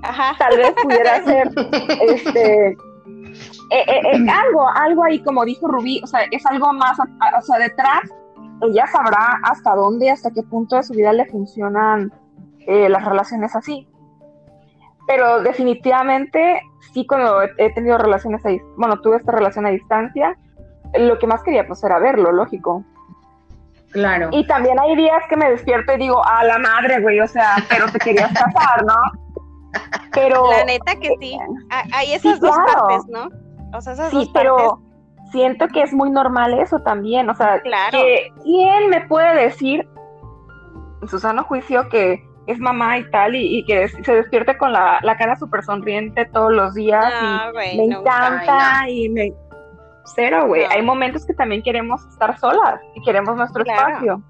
[0.03, 0.35] Ajá.
[0.39, 1.51] Tal vez pudiera ser,
[2.09, 2.77] este, eh,
[3.71, 8.03] eh, algo, algo ahí, como dijo Rubí, o sea, es algo más, o sea, detrás,
[8.63, 12.13] ella sabrá hasta dónde, hasta qué punto de su vida le funcionan
[12.67, 13.87] las relaciones así
[15.07, 16.61] pero definitivamente
[16.93, 20.37] sí cuando he tenido relaciones a bueno, tuve esta relación a distancia,
[20.99, 22.85] lo que más quería pues era verlo, lógico.
[23.93, 24.29] Claro.
[24.33, 27.57] Y también hay días que me despierto y digo, a la madre, güey, o sea,
[27.69, 28.95] pero te querías casar, ¿no?
[30.13, 30.51] Pero...
[30.51, 31.39] La neta que sí,
[31.93, 33.29] hay esas dos partes, ¿no?
[33.77, 34.81] O sea, esas sí, pero
[35.31, 37.91] siento que es muy normal eso también, o sea, claro.
[37.91, 39.87] que ¿quién me puede decir
[41.03, 45.01] en su sano juicio que es mamá y tal, y, que se despierte con la,
[45.19, 47.13] cara súper sonriente todos los días.
[47.73, 49.33] y me encanta y me...
[50.15, 50.65] Cero, güey.
[50.67, 54.23] Hay momentos que también queremos estar solas y queremos nuestro espacio.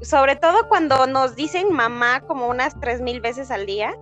[0.00, 3.94] Sobre todo cuando nos dicen mamá como unas tres mil veces al día.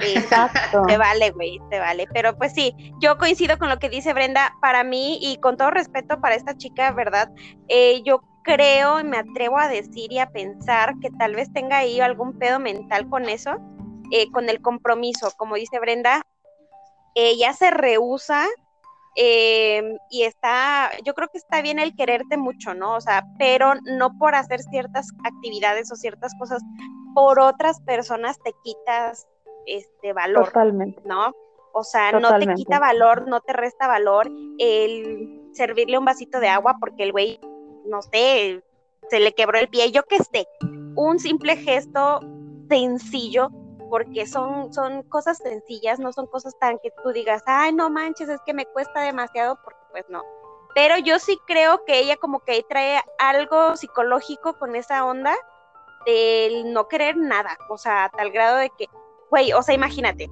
[0.00, 0.82] Exacto.
[0.86, 2.06] Te vale, güey, te vale.
[2.12, 4.54] Pero pues sí, yo coincido con lo que dice Brenda.
[4.60, 7.30] Para mí, y con todo respeto para esta chica, ¿verdad?
[7.68, 11.78] Eh, yo creo y me atrevo a decir y a pensar que tal vez tenga
[11.78, 13.58] ahí algún pedo mental con eso,
[14.10, 15.30] eh, con el compromiso.
[15.36, 16.22] Como dice Brenda,
[17.14, 18.46] ella se rehúsa
[19.16, 22.94] em, y está, yo creo que está bien el quererte mucho, ¿no?
[22.94, 26.62] O sea, pero no por hacer ciertas actividades o ciertas cosas
[27.14, 29.28] por otras personas te quitas
[29.66, 30.46] este valor.
[30.46, 31.02] Totalmente.
[31.04, 31.34] ¿No?
[31.74, 36.48] O sea, no te quita valor, no te resta valor el servirle un vasito de
[36.48, 37.38] agua porque el güey
[37.88, 38.62] no sé,
[39.10, 40.46] se le quebró el pie, yo que sé,
[40.94, 42.20] un simple gesto
[42.68, 43.50] sencillo,
[43.88, 48.28] porque son, son cosas sencillas, no son cosas tan que tú digas, ay, no manches,
[48.28, 50.22] es que me cuesta demasiado, porque pues no.
[50.74, 55.34] Pero yo sí creo que ella como que trae algo psicológico con esa onda
[56.04, 58.86] del no querer nada, o sea, tal grado de que,
[59.30, 60.28] güey, o sea, imagínate,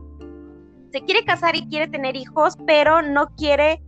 [0.93, 3.83] se quiere casar y quiere tener hijos, pero no quiere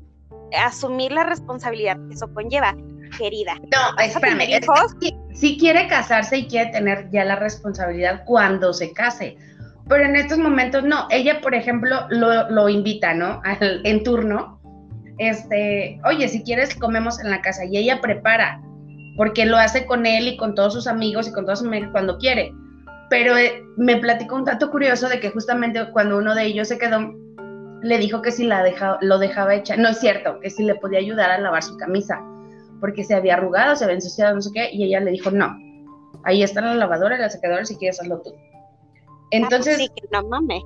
[0.57, 2.77] asumir la responsabilidad que eso conlleva
[3.17, 3.55] querida.
[3.73, 4.61] No, espérame.
[5.33, 9.37] sí, quiere casarse y quiere tener ya la responsabilidad cuando se case.
[9.89, 11.07] Pero en estos momentos no.
[11.11, 13.41] Ella, por ejemplo, lo, invita, ¿no?
[13.61, 14.61] en turno.
[15.19, 17.65] Este, oye, si quieres, comemos en la casa.
[17.65, 18.61] Y ella prepara,
[19.17, 21.89] porque lo hace con él y con todos sus amigos y con todos sus amigos
[21.93, 22.53] cuando quiere.
[23.09, 26.79] Pero eh, me platicó un dato curioso de que justamente cuando uno de ellos se
[26.79, 27.15] quedó,
[27.83, 29.77] le dijo que si la deja, lo dejaba hecha.
[29.77, 32.21] No es cierto, que si le podía ayudar a lavar su camisa
[32.81, 35.57] porque se había arrugado, se había ensuciado, no sé qué, y ella le dijo, no,
[36.25, 38.33] ahí están la lavadora y la secadora si quieres hacerlo tú.
[39.31, 39.77] Entonces...
[39.77, 40.63] sí, que no mames.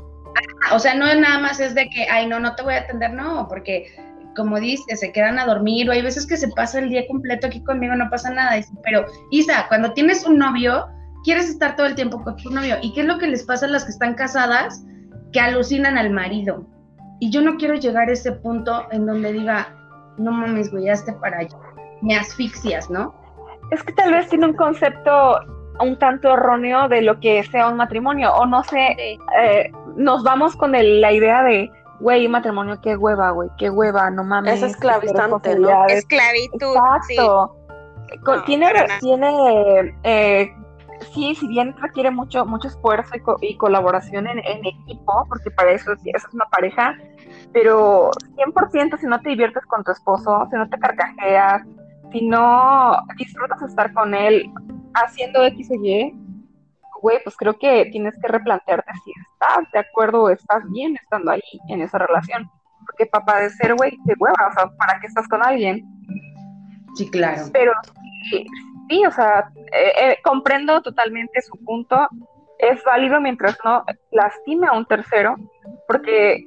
[0.73, 2.81] O sea, no es nada más es de que, ay, no, no te voy a
[2.81, 3.87] atender, no, porque
[4.35, 7.47] como dice, se quedan a dormir, o hay veces que se pasa el día completo
[7.47, 8.59] aquí conmigo, no pasa nada.
[8.83, 10.87] Pero, Isa, cuando tienes un novio,
[11.25, 12.77] quieres estar todo el tiempo con tu novio.
[12.81, 14.83] ¿Y qué es lo que les pasa a las que están casadas?
[15.33, 16.67] Que alucinan al marido.
[17.23, 19.69] Y yo no quiero llegar a ese punto en donde diga,
[20.19, 21.57] no mames, güey, ya esté para allá
[22.01, 23.15] me asfixias, ¿no?
[23.71, 25.39] Es que tal vez tiene un concepto
[25.79, 28.97] un tanto erróneo de lo que sea un matrimonio, o no sé,
[29.39, 34.25] eh, nos vamos con la idea de, güey, matrimonio, qué hueva, güey, qué hueva, no
[34.25, 34.61] mames.
[34.61, 35.87] Es esclavizante, ¿no?
[35.87, 36.75] Esclavitud.
[36.77, 37.57] Exacto.
[38.47, 38.67] tiene,
[39.01, 40.53] tiene eh,
[41.15, 46.27] sí, si bien requiere mucho, mucho esfuerzo y, colaboración en, equipo, porque para eso, eso
[46.29, 46.97] es una pareja,
[47.53, 51.63] pero 100% si no te diviertes con tu esposo, si no te carcajeas,
[52.11, 54.51] si no disfrutas estar con él
[54.95, 56.15] haciendo X o Y,
[57.01, 61.33] güey, pues creo que tienes que replantearte si estás de acuerdo o estás bien estando
[61.33, 62.51] ahí en esa relación.
[62.87, 65.85] porque para padecer, güey, qué hueva, o sea, ¿para qué estás con alguien?
[66.95, 67.43] Sí, claro.
[67.53, 67.73] Pero
[68.31, 68.45] sí,
[68.89, 72.09] sí o sea, eh, eh, comprendo totalmente su punto.
[72.59, 75.37] Es válido mientras no lastime a un tercero,
[75.87, 76.45] porque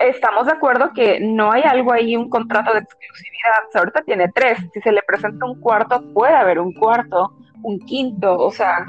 [0.00, 3.66] estamos de acuerdo que no hay algo ahí, un contrato de exclusividad.
[3.68, 4.58] O sea, ahorita tiene tres.
[4.72, 7.32] Si se le presenta un cuarto, puede haber un cuarto,
[7.62, 8.38] un quinto.
[8.38, 8.86] O sea,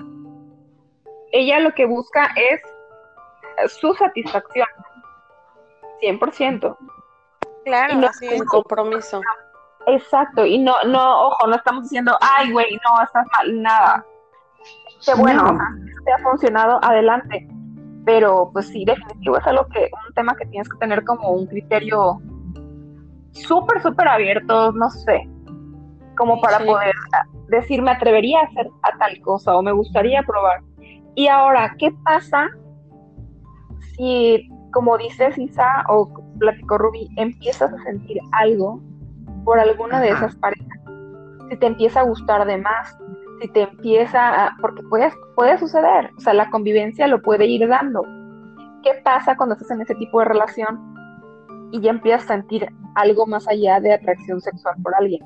[1.31, 2.61] ella lo que busca es
[3.73, 4.67] su satisfacción.
[6.01, 6.77] 100%.
[7.65, 9.21] Claro, no- así es, compromiso.
[9.87, 14.05] Exacto, y no, no, ojo, no estamos diciendo, ay, güey, no, estás mal, nada.
[15.05, 15.59] Qué bueno, No.
[16.05, 17.47] te ha funcionado, adelante.
[18.11, 21.45] Pero, pues sí, definitivo, es algo que, un tema que tienes que tener como un
[21.45, 22.19] criterio
[23.33, 25.29] súper, súper abierto, no sé,
[26.17, 26.65] como para Sí.
[26.65, 26.95] poder
[27.49, 30.61] decir, me atrevería a hacer a tal cosa o me gustaría probar.
[31.13, 32.47] Y ahora, ¿qué pasa
[33.95, 38.81] si, como dices Isa o platicó Ruby, empiezas a sentir algo
[39.45, 40.79] por alguna de esas parejas?
[41.51, 42.97] Si te empieza a gustar de más,
[43.41, 44.57] si te empieza a...
[44.61, 48.03] porque puede, puede suceder, o sea, la convivencia lo puede ir dando.
[48.83, 50.79] ¿Qué pasa cuando estás en ese tipo de relación
[51.71, 55.21] y ya empiezas a sentir algo más allá de atracción sexual por alguien?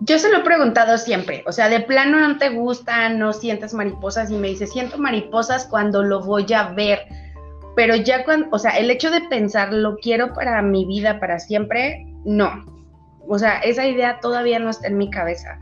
[0.00, 3.72] Yo se lo he preguntado siempre, o sea, de plano no te gusta, no sientes
[3.72, 7.06] mariposas y me dice, siento mariposas cuando lo voy a ver,
[7.76, 11.38] pero ya cuando, o sea, el hecho de pensar, lo quiero para mi vida, para
[11.38, 12.64] siempre, no.
[13.28, 15.58] O sea, esa idea todavía no está en mi cabeza.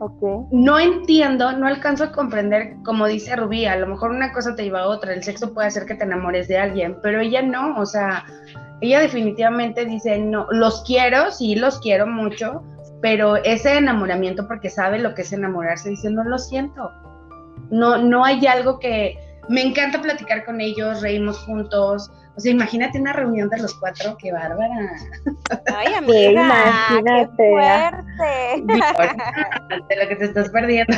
[0.00, 0.48] Ok.
[0.52, 4.62] No entiendo, no alcanzo a comprender, como dice Rubí, a lo mejor una cosa te
[4.62, 7.76] lleva a otra, el sexo puede hacer que te enamores de alguien, pero ella no,
[7.78, 8.24] o sea,
[8.80, 12.62] ella definitivamente dice, no, los quiero, sí, los quiero mucho,
[13.02, 16.92] pero ese enamoramiento, porque sabe lo que es enamorarse, dice, no lo siento.
[17.70, 23.00] No, no hay algo que, me encanta platicar con ellos, reímos juntos, o sea, imagínate
[23.00, 24.92] una reunión de los cuatro, qué bárbara.
[25.74, 27.36] Ay, amiga, imagínate.
[27.36, 29.24] qué fuerte.
[29.88, 30.96] de lo que te estás perdiendo.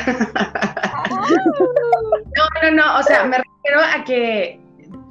[2.36, 4.60] No, no, no, o sea, me refiero a que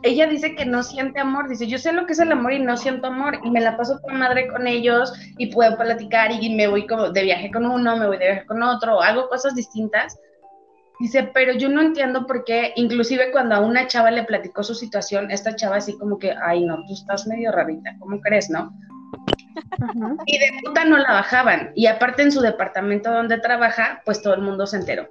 [0.03, 2.59] ella dice que no siente amor, dice, yo sé lo que es el amor y
[2.59, 6.55] no siento amor, y me la paso con madre con ellos, y puedo platicar, y
[6.55, 9.55] me voy como de viaje con uno, me voy de viaje con otro, hago cosas
[9.55, 10.15] distintas.
[10.99, 14.75] Dice, pero yo no entiendo por qué, inclusive cuando a una chava le platicó su
[14.75, 18.71] situación, esta chava así como que, ay no, tú estás medio rarita, ¿cómo crees, no?
[20.25, 24.33] Y de puta no la bajaban, y aparte en su departamento donde trabaja, pues todo
[24.33, 25.07] el mundo se enteró.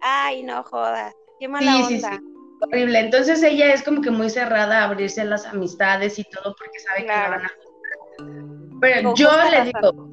[0.00, 1.12] Ay, no jodas.
[1.40, 2.10] Qué mala Sí, sí, onda.
[2.16, 2.32] sí.
[2.62, 3.00] Horrible.
[3.00, 6.78] Entonces ella es como que muy cerrada a abrirse a las amistades y todo porque
[6.78, 7.22] sabe Claro.
[7.24, 8.80] que le van a.
[8.80, 10.05] Pero yo le digo,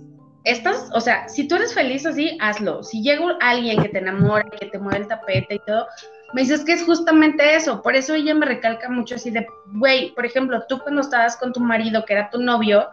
[0.43, 2.83] estas, o sea, si tú eres feliz así, hazlo.
[2.83, 5.87] Si llega alguien que te enamora, que te mueve el tapete y todo,
[6.33, 7.81] me dices que es justamente eso.
[7.81, 11.53] Por eso ella me recalca mucho así de, güey, por ejemplo, tú cuando estabas con
[11.53, 12.89] tu marido, que era tu novio,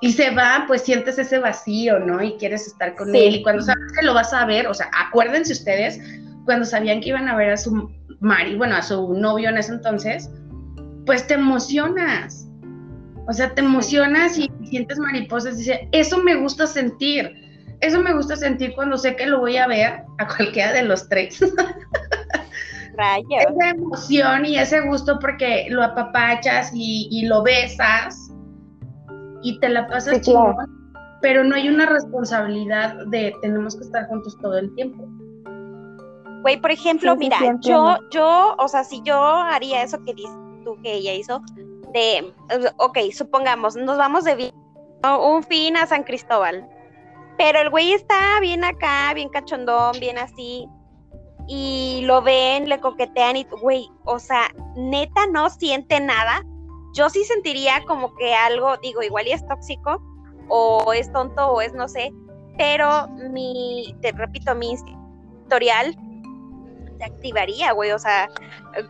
[0.00, 2.22] y se va, pues sientes ese vacío, ¿no?
[2.22, 3.18] Y quieres estar con Sí.
[3.18, 3.36] él.
[3.36, 5.98] Y cuando sabes que lo vas a ver, o sea, acuérdense ustedes,
[6.44, 9.72] cuando sabían que iban a ver a su marido, bueno, a su novio en ese
[9.72, 10.30] entonces,
[11.06, 12.45] pues te emocionas.
[13.28, 15.58] O sea, te emocionas y sientes mariposas.
[15.58, 17.32] Dice, eso me gusta sentir.
[17.80, 21.08] Eso me gusta sentir cuando sé que lo voy a ver a cualquiera de los
[21.08, 21.40] tres.
[22.96, 23.44] Rayos.
[23.50, 28.30] esa emoción y ese gusto porque lo apapachas y, y lo besas
[29.42, 30.52] y te la pasas Sí, claro.
[30.52, 30.88] chingón,
[31.20, 35.06] pero no hay una responsabilidad de tenemos que estar juntos todo el tiempo.
[36.42, 40.14] Güey, por ejemplo, Sí, mira, sí, yo, yo, o sea, si yo haría eso que
[40.14, 40.30] dices
[40.64, 41.42] tú que ella hizo,
[41.92, 42.32] de,
[42.78, 44.52] ok, supongamos, nos vamos de
[45.20, 46.68] un fin a San Cristóbal,
[47.38, 50.68] pero el güey está bien acá, bien cachondón, bien así,
[51.48, 56.42] y lo ven, le coquetean y, güey, o sea, neta no siente nada.
[56.94, 60.02] Yo sí sentiría como que algo, digo, igual y es tóxico,
[60.48, 62.12] o es tonto, o es no sé,
[62.56, 64.98] pero mi, te repito, mi instinto
[66.98, 68.28] se activaría, güey, o sea,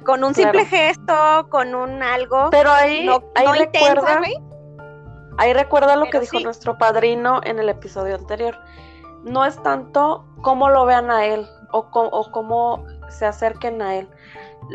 [0.05, 0.59] con un Claro.
[0.59, 4.35] simple gesto, con un algo, Pero ahí, no, ahí no intensa, recuerda, güey.
[5.39, 6.45] ahí recuerda lo que dijo sí.
[6.45, 8.59] nuestro padrino en el episodio anterior.
[9.25, 14.09] No es tanto cómo lo vean a él o, o cómo se acerquen a él.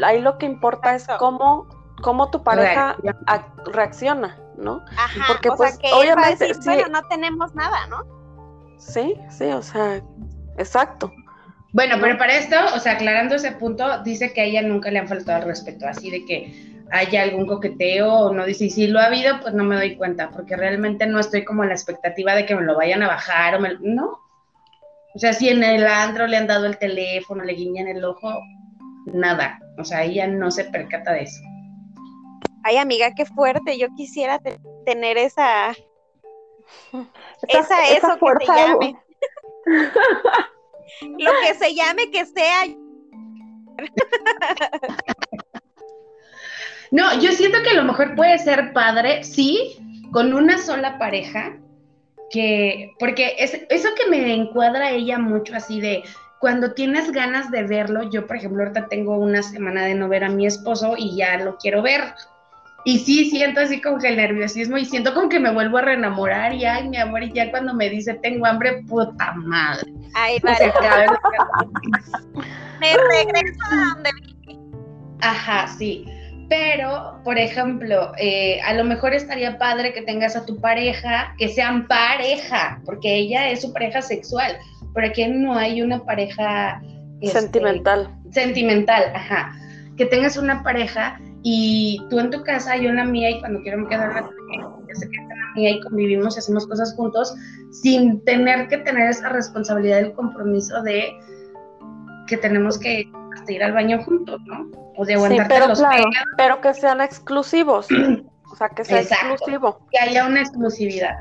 [0.03, 1.67] Ahí lo que importa es cómo,
[2.01, 3.19] cómo tu pareja Reacciona.
[3.27, 4.83] ac- reacciona, ¿no?
[4.97, 6.69] Ajá, porque, o pues, sea, que él va a obviamente, decir, sí.
[6.69, 8.03] bueno, no tenemos nada, ¿no?
[8.77, 10.01] Sí, sí, o sea,
[10.57, 11.11] exacto.
[11.73, 12.03] Bueno, ¿no?
[12.03, 15.07] pero para esto, o sea, aclarando ese punto, dice que a ella nunca le han
[15.07, 16.53] faltado el respeto, así de que
[16.91, 19.95] haya algún coqueteo o no dice, y si lo ha habido, pues no me doy
[19.95, 23.07] cuenta, porque realmente no estoy como en la expectativa de que me lo vayan a
[23.07, 23.77] bajar o me...
[23.79, 24.19] No.
[25.13, 28.33] O sea, si en el andro le han dado el teléfono, le guiñan el ojo,
[29.05, 29.59] nada.
[29.77, 31.41] O sea, ella no se percata de eso.
[32.63, 33.77] Ay, amiga, qué fuerte.
[33.77, 35.71] Yo quisiera te- tener esa,
[37.47, 38.95] esa, eso que se fuerza, llame.
[41.01, 42.65] Lo que se llame que sea.
[46.91, 49.77] No, yo siento que a lo mejor puede ser padre, sí,
[50.11, 51.57] con una sola pareja,
[52.29, 56.03] que, porque es, eso que me encuadra ella mucho así de
[56.39, 60.23] cuando tienes ganas de verlo, yo por ejemplo ahorita tengo una semana de no ver
[60.23, 62.01] a mi esposo y ya lo quiero ver.
[62.85, 65.81] Y sí, siento así como que el nerviosismo y siento como que me vuelvo a
[65.81, 69.91] reenamorar y ay, mi amor, y ya cuando me dice tengo hambre, puta madre.
[70.15, 70.73] Ay, O sea, vale.
[70.79, 71.09] que, a ver,
[72.79, 74.09] Me regreso a donde
[75.21, 76.05] Ajá, sí.
[76.49, 81.47] Pero, por ejemplo, eh, a lo mejor estaría padre que tengas a tu pareja, que
[81.47, 84.57] sean pareja, porque ella es su pareja sexual,
[84.93, 86.81] pero aquí no hay una pareja
[87.21, 88.09] este, Sentimental.
[88.31, 89.53] sentimental, ajá.
[89.95, 93.61] Que tengas una pareja y tú en tu casa, yo en la mía, y cuando
[93.61, 96.35] quiero me quedo en la tuya, yo sé que está en la mía y convivimos
[96.35, 97.33] y hacemos cosas juntos,
[97.71, 101.11] sin tener que tener esa responsabilidad del compromiso de
[102.27, 104.69] que tenemos que hasta ir al baño juntos, ¿no?
[104.97, 107.87] O de Sí, aguantarte pero los claro, pelos, pero que sean exclusivos.
[108.51, 109.27] O sea, que sea Exacto.
[109.33, 109.79] exclusivo.
[109.91, 111.15] que haya una exclusividad.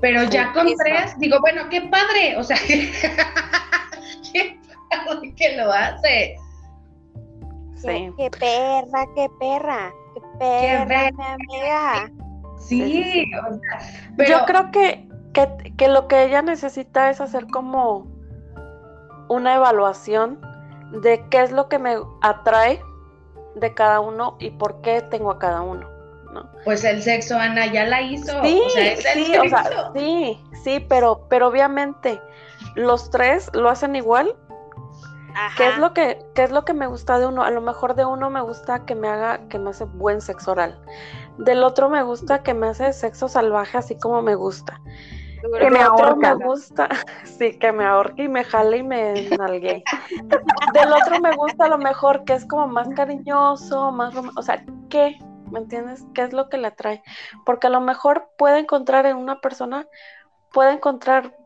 [0.00, 2.56] Pero ya con tres, digo, bueno, qué padre, o sea,
[4.32, 6.36] qué padre que lo hace.
[7.86, 8.12] Sí.
[8.16, 11.10] Qué, qué perra, qué perra, qué perra, perra.
[11.12, 12.12] mi amiga.
[12.58, 13.78] Sí, o sea,
[14.16, 18.06] pero Yo creo que, que, que lo que ella necesita es hacer como
[19.28, 20.40] una evaluación
[21.02, 22.80] de qué es lo que me atrae
[23.56, 25.88] de cada uno y por qué tengo a cada uno.
[26.32, 26.48] ¿no?
[26.64, 28.42] pues el sexo, Ana, ya la hizo.
[28.42, 29.92] Sí, o sea, es el sí, o sea, sexo.
[29.94, 32.20] sí, sí, pero, pero obviamente
[32.74, 34.34] los tres lo hacen igual.
[35.36, 35.54] Ajá.
[35.56, 37.42] ¿Qué es lo que, qué es lo que me gusta de uno?
[37.42, 40.52] A lo mejor de uno me gusta que me haga, que me hace buen sexo
[40.52, 40.80] oral.
[41.36, 44.80] Del otro me gusta que me hace sexo salvaje así como me gusta.
[45.42, 46.34] Seguro Que me Del otro ahorca.
[46.34, 46.88] me gusta,
[47.24, 49.84] sí, que me ahorque y me jale y me nalgue.
[50.72, 54.64] Del otro me gusta a lo mejor que es como más cariñoso, más o sea,
[54.88, 55.18] ¿qué?
[55.50, 56.04] ¿Me entiendes?
[56.14, 57.02] ¿Qué es lo que le atrae?
[57.44, 59.86] Porque a lo mejor puede encontrar en una persona,
[60.50, 61.36] puede encontrar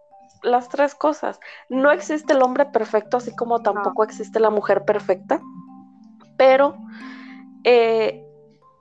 [0.42, 1.40] las tres cosas.
[1.68, 5.40] No existe el hombre perfecto, así como tampoco existe la mujer perfecta,
[6.36, 6.76] pero
[7.64, 8.24] eh,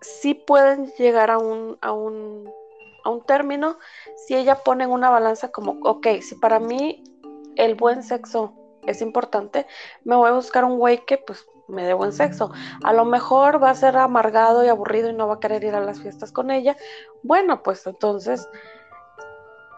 [0.02, 2.50] sí pueden llegar a un, a un,
[3.04, 3.78] a un término
[4.16, 7.04] si ella pone en una balanza como, ok, si para mí
[7.56, 8.54] el buen sexo
[8.86, 9.68] es importante,
[10.04, 12.52] me voy a buscar un güey que pues me dé buen sexo.
[12.84, 15.76] A lo mejor va a ser amargado y aburrido y no va a querer ir
[15.76, 16.76] a las fiestas con ella.
[17.24, 18.48] Bueno, pues entonces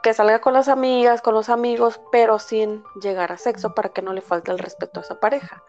[0.03, 4.01] que salga con las amigas, con los amigos, pero sin llegar a sexo para que
[4.01, 5.63] no le falte el respeto a esa pareja.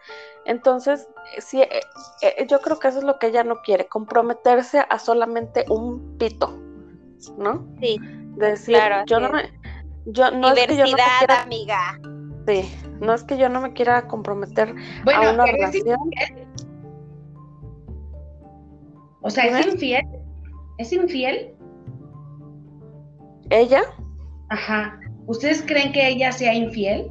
[0.45, 1.07] Entonces,
[1.39, 1.79] sí, eh,
[2.21, 6.17] eh, yo creo que eso es lo que ella no quiere, comprometerse a solamente un
[6.17, 6.57] pito,
[7.37, 7.65] ¿no?
[7.79, 7.99] Sí,
[8.35, 9.51] Decir, Claro, yo no me,
[10.05, 11.99] yo no es que yo no me diversidad, quiera, amiga.
[12.47, 14.73] sí, no es que yo no me quiera comprometer
[15.03, 15.99] Bueno, a una pero es relación.
[19.21, 20.03] O sea, ¿es infiel?
[20.79, 21.55] ¿Es infiel?
[23.51, 23.83] Ella,
[24.53, 24.99] Ajá.
[25.25, 27.07] ¿Ustedes creen que ella sea infiel?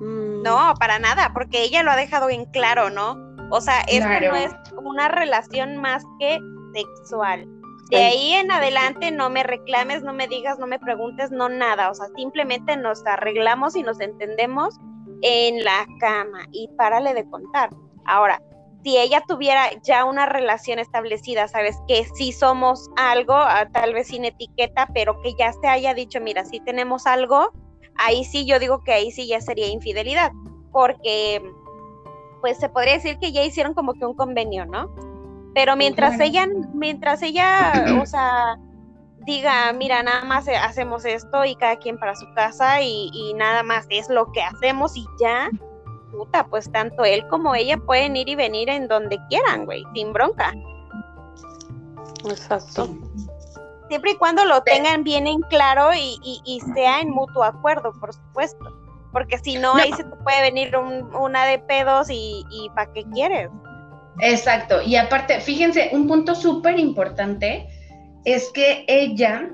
[0.00, 3.16] mm, No, para nada, porque ella lo ha dejado en claro, ¿no?
[3.50, 4.30] O sea, esto Claro.
[4.32, 4.52] no es
[4.84, 6.38] una relación más que
[6.74, 7.46] sexual.
[7.90, 11.88] De ahí en adelante no me reclames, no me digas, no me preguntes, no nada.
[11.90, 14.74] O sea, simplemente nos arreglamos y nos entendemos
[15.22, 17.70] en la cama y párale de contar.
[18.04, 18.42] Ahora,
[18.86, 24.06] si ella tuviera ya una relación establecida, sabes que sí somos algo, ah, tal vez
[24.06, 27.50] sin etiqueta, pero que ya se haya dicho, mira, sí tenemos algo,
[27.96, 30.30] ahí sí yo digo que ahí sí ya sería infidelidad,
[30.70, 31.42] porque
[32.40, 34.94] pues se podría decir que ya hicieron como que un convenio, ¿no?
[35.52, 38.56] Pero mientras ella, mientras ella, o sea,
[39.18, 43.64] diga, mira, nada más hacemos esto y cada quien para su casa y, y nada
[43.64, 45.50] más es lo que hacemos y ya,
[46.16, 50.12] puta, pues tanto él como ella pueden ir y venir en donde quieran, güey, sin
[50.12, 50.52] bronca.
[52.28, 52.88] exacto.
[53.88, 57.92] Siempre y cuando lo tengan bien en claro y, y- y sea en mutuo acuerdo,
[58.00, 58.64] por supuesto.
[59.12, 59.80] Porque si no, No.
[59.82, 63.48] ahí se te puede venir un- una de pedos y, y ¿para qué quieres?
[64.20, 64.82] Exacto.
[64.82, 67.68] Y aparte, fíjense, un punto súper importante
[68.24, 69.48] es que ella,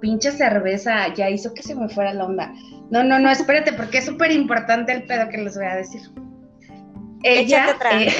[0.00, 2.52] pinche cerveza, ya hizo que se me fuera la onda.
[2.90, 6.02] No, no, no, espérate, porque es súper importante el pedo que les voy a decir.
[7.22, 8.02] Ella, Échate otra.
[8.02, 8.12] eh,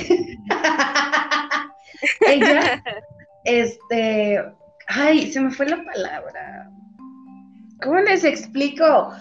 [2.28, 2.82] ella,
[3.44, 4.44] este,
[4.86, 6.70] ay, se me fue la palabra.
[7.82, 9.12] ¿Cómo les explico?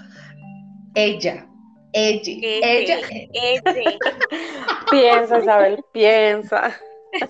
[0.95, 1.45] Ella,
[1.93, 2.99] ella, Ese, ella,
[3.33, 3.83] ese.
[4.91, 6.75] Piensa, Isabel, piensa.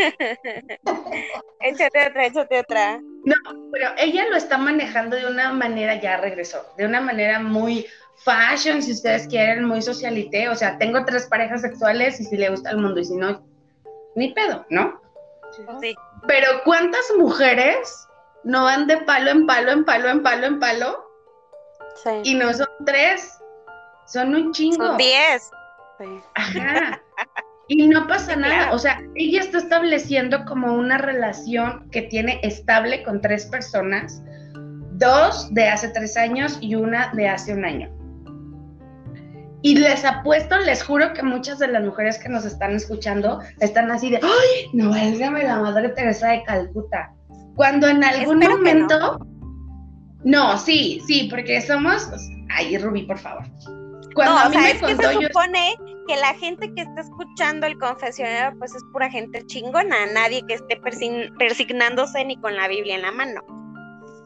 [1.62, 3.00] échate otra, échate otra.
[3.26, 3.36] No,
[3.72, 7.86] pero ella lo está manejando de una manera, ya regresó, de una manera muy
[8.24, 10.50] fashion, si ustedes quieren, muy socialité.
[10.50, 13.44] O sea, tengo tres parejas sexuales y si le gusta el mundo y si no,
[14.16, 15.00] ni pedo, ¿no?
[15.82, 15.96] Sí.
[16.28, 18.08] Pero ¿cuántas mujeres
[18.44, 21.06] no van de palo en palo, en palo, en palo, en palo?
[22.04, 22.10] Sí.
[22.24, 23.38] Y no son tres,
[24.06, 24.86] son un chingo.
[24.86, 25.52] Son 10.
[26.00, 26.06] sí.
[26.36, 27.02] Ajá.
[27.72, 28.56] Y no pasa Sí, nada.
[28.56, 28.76] claro.
[28.76, 34.24] O sea, ella está estableciendo como una relación que tiene estable con tres personas,
[34.94, 37.96] dos de hace tres años y una de hace un año.
[39.62, 43.92] Y les apuesto, les juro que muchas de las mujeres que nos están escuchando están
[43.92, 44.70] así de, ¡ay!
[44.74, 47.12] No, válgame la madre Teresa de Calcuta.
[47.56, 48.88] Cuando en algún Espero que no.
[48.88, 49.26] momento.
[50.24, 52.10] No, sí, sí, porque somos.
[52.56, 53.44] Ay, Rubí, por favor.
[54.16, 55.76] Cuando no, a o mí sea, me es que contó, se yo supone
[56.08, 60.56] que la gente que está escuchando el confesionario, pues es pura gente chingona, nadie que
[60.56, 60.80] esté
[61.38, 63.42] persignándose ni con la Biblia en la mano.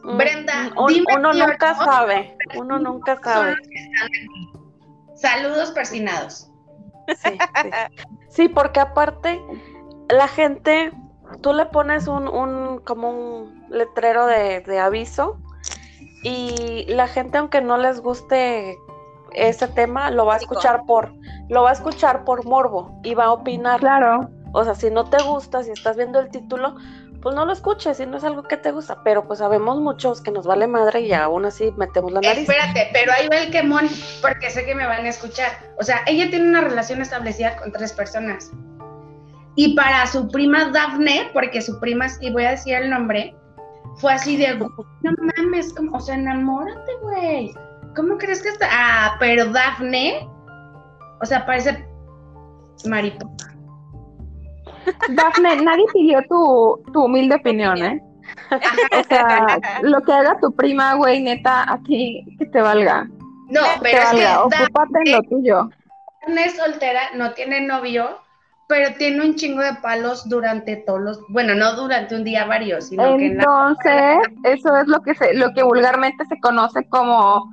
[0.04, 3.56] Mm, Brenda, un- dime uno nunca o no sabe, uno nunca sabe.
[3.68, 4.63] que están aquí.
[5.14, 6.50] Saludos persinados.
[7.08, 7.70] Sí, sí.
[8.28, 9.40] Sí, porque aparte
[10.08, 10.92] la gente,
[11.40, 15.38] tú le pones un, un como un letrero de, de aviso
[16.24, 18.76] y la gente aunque no les guste
[19.34, 21.12] ese tema lo va a escuchar por
[21.48, 23.80] lo va a escuchar por morbo y va a opinar.
[23.80, 24.30] Claro.
[24.52, 26.76] O sea, si no te gusta, si estás viendo el título,
[27.24, 30.20] pues no lo escuches, si no es algo que te gusta, pero pues sabemos muchos
[30.20, 32.46] que nos vale madre y aún así metemos la nariz.
[32.46, 33.88] Espérate, pero ahí va el quemón,
[34.20, 35.50] porque sé que me van a escuchar.
[35.78, 38.52] O sea, ella tiene una relación establecida con tres personas.
[39.56, 43.34] Y para su prima Daphne, porque su prima, sí voy a decir el nombre,
[43.96, 47.54] fue así de, no mames, como, o sea, enamórate, güey.
[47.96, 48.68] ¿Cómo crees que está?
[48.70, 50.28] Ah, pero Daphne,
[51.22, 51.88] o sea, parece
[52.84, 53.53] mariposa.
[55.10, 58.02] Dafne, nadie pidió tu, tu humilde opinión, ¿eh?
[58.50, 63.06] O sea, lo que haga tu prima, güey, neta, a ti que te valga.
[63.48, 65.68] No, Que pero te es que valga, ocúpate en lo tuyo.
[66.26, 68.18] es soltera, no tiene novio,
[68.66, 72.88] pero tiene un chingo de palos durante todos los, bueno, no durante un día varios,
[72.88, 73.42] sino que en la...
[73.42, 77.50] Entonces, eso es lo que se, lo que vulgarmente se conoce como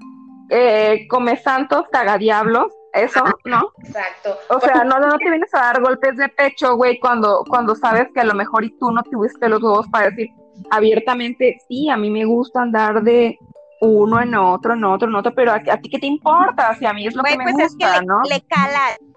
[0.49, 3.71] eh, come santos, caga diablos, eso, ¿no?
[3.83, 4.37] Exacto.
[4.49, 8.07] O sea, no, no te vienes a dar golpes de pecho, güey, cuando, cuando sabes
[8.13, 10.29] que a lo mejor y tú no tuviste los huevos para decir
[10.69, 13.37] abiertamente, sí, a mí me gusta andar de
[13.81, 16.85] uno en otro, en otro, en otro, pero a, a ti qué te importa, si
[16.85, 18.21] a mí es lo Güey, que me pues es que gusta, le, ¿no?
[18.23, 19.07] le cala el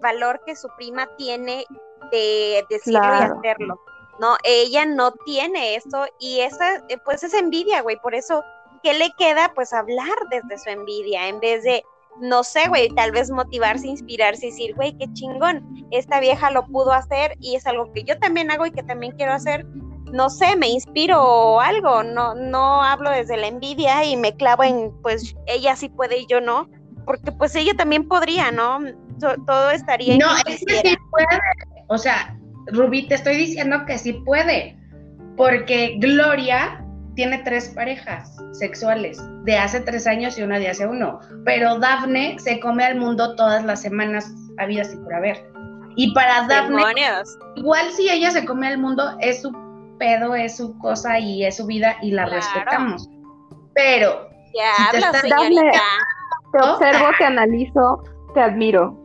[0.00, 1.64] valor que su prima tiene
[2.10, 3.34] de decirlo Claro.
[3.42, 3.80] y hacerlo.
[4.18, 7.96] No, ella no tiene eso y esa, eh, pues es envidia, güey.
[8.00, 8.42] Por eso,
[8.82, 9.52] ¿qué le queda?
[9.54, 11.84] Pues hablar desde su envidia en vez de,
[12.20, 16.66] no sé, güey, tal vez motivarse, inspirarse y decir, güey, qué chingón, esta vieja lo
[16.66, 19.66] pudo hacer y es algo que yo también hago y que también quiero hacer.
[20.12, 24.62] No sé, me inspiro o algo, no, no hablo desde la envidia y me clavo
[24.62, 26.68] en, pues ella sí puede y yo no,
[27.04, 28.78] porque pues ella también podría, ¿no?
[29.20, 31.26] To- todo estaría No, es que sí puede.
[31.88, 34.76] O sea, Rubí, te estoy diciendo que sí puede.
[35.36, 36.85] Porque Gloria
[37.16, 41.18] tiene tres parejas sexuales, de hace tres años y una de hace uno.
[41.44, 45.44] Pero Dafne se come al mundo todas las semanas, habidas y por haber.
[45.96, 47.36] Y para Dafne, Demonios.
[47.56, 49.50] igual si ella se come al mundo, es su
[49.98, 52.36] pedo, es su cosa y es su vida y la Claro.
[52.42, 53.08] respetamos.
[53.74, 55.80] Pero Ya Si te estás- señorita.
[56.52, 56.74] Te ¿no?
[56.74, 58.02] observo, te analizo,
[58.34, 58.96] te admiro.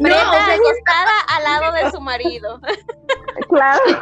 [0.00, 2.60] Brenda o sea, acostada al lado de su marido.
[3.48, 3.80] Claro,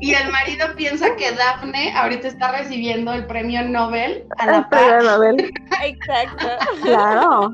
[0.00, 4.68] y el marido piensa que Dafne ahorita está recibiendo el premio Nobel a la el
[4.68, 5.04] premio paz.
[5.04, 5.52] Nobel.
[5.82, 6.46] Exacto.
[6.82, 7.52] Claro.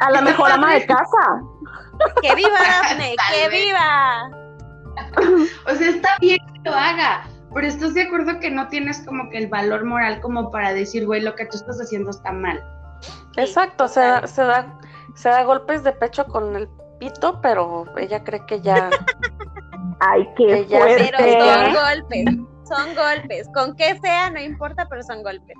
[0.00, 1.42] A la mejor ama de casa.
[2.22, 2.50] ¡Que viva
[2.82, 3.14] Daphne!
[3.30, 4.30] ¡Que viva!
[5.66, 9.30] O sea, está bien que lo haga, pero estás de acuerdo que no tienes como
[9.30, 12.62] que el valor moral como para decir, güey, lo que tú estás haciendo está mal.
[13.36, 14.78] Exacto, se da, se da,
[15.14, 16.68] se da golpes de pecho con el
[17.00, 18.90] pito, pero ella cree que ya,
[20.02, 21.12] Ay, qué Pero fuerte.
[21.12, 21.74] son ¿eh?
[21.74, 22.24] golpes.
[22.64, 23.48] Son golpes.
[23.52, 25.56] Con que sea, no importa, pero son golpes.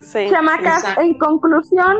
[0.00, 0.28] sí.
[0.30, 1.00] Chamacas, Exacto.
[1.02, 1.96] en conclusión,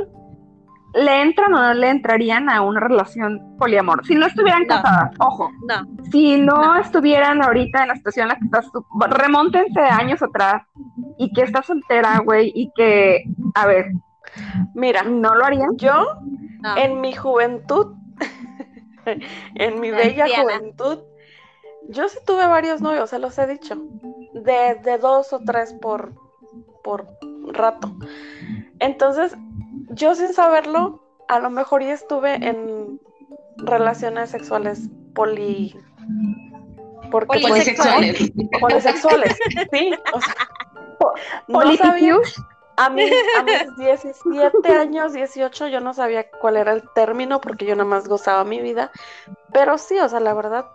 [0.94, 4.06] ¿le entran o no le entrarían a una relación poliamor?
[4.06, 4.68] Si no estuvieran No.
[4.68, 5.86] casadas, ojo, No.
[6.10, 6.76] si no, No.
[6.76, 10.62] estuvieran ahorita en la situación en la que estás, tú, remóntense años atrás
[11.18, 13.24] y que estás soltera, güey, y que,
[13.54, 13.86] a ver,
[14.74, 15.76] Mira, ¿no lo harían?
[15.76, 16.06] yo
[16.60, 16.76] No.
[16.78, 17.96] en mi juventud,
[19.54, 20.42] en mi La bella anciana.
[20.58, 20.98] juventud,
[21.88, 23.76] yo sí tuve varios novios, se los he dicho,
[24.34, 26.12] de, de dos o tres por,
[26.82, 27.06] por
[27.52, 27.92] rato.
[28.78, 29.36] Entonces,
[29.90, 33.00] yo sin saberlo, a lo mejor ya estuve en
[33.58, 35.76] relaciones sexuales poli
[37.10, 38.32] porque pues, Polisexuales.
[38.58, 39.38] polisexuales,
[39.70, 40.34] sí, o sea,
[41.48, 42.16] no sabía,
[42.86, 43.02] a mí
[43.38, 47.88] a mis 17 años, 18, yo no sabía cuál era el término porque yo nada
[47.88, 48.90] más gozaba mi vida,
[49.52, 50.66] pero sí, o sea, la verdad,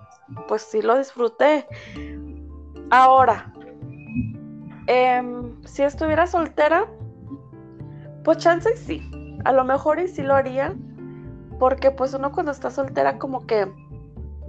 [0.47, 1.68] pues sí lo disfruté.
[2.89, 3.53] Ahora,
[4.88, 6.88] em, si estuviera soltera,
[8.24, 9.01] pues chance sí,
[9.45, 10.76] a lo mejor y sí lo haría,
[11.60, 13.72] porque pues uno cuando está soltera como que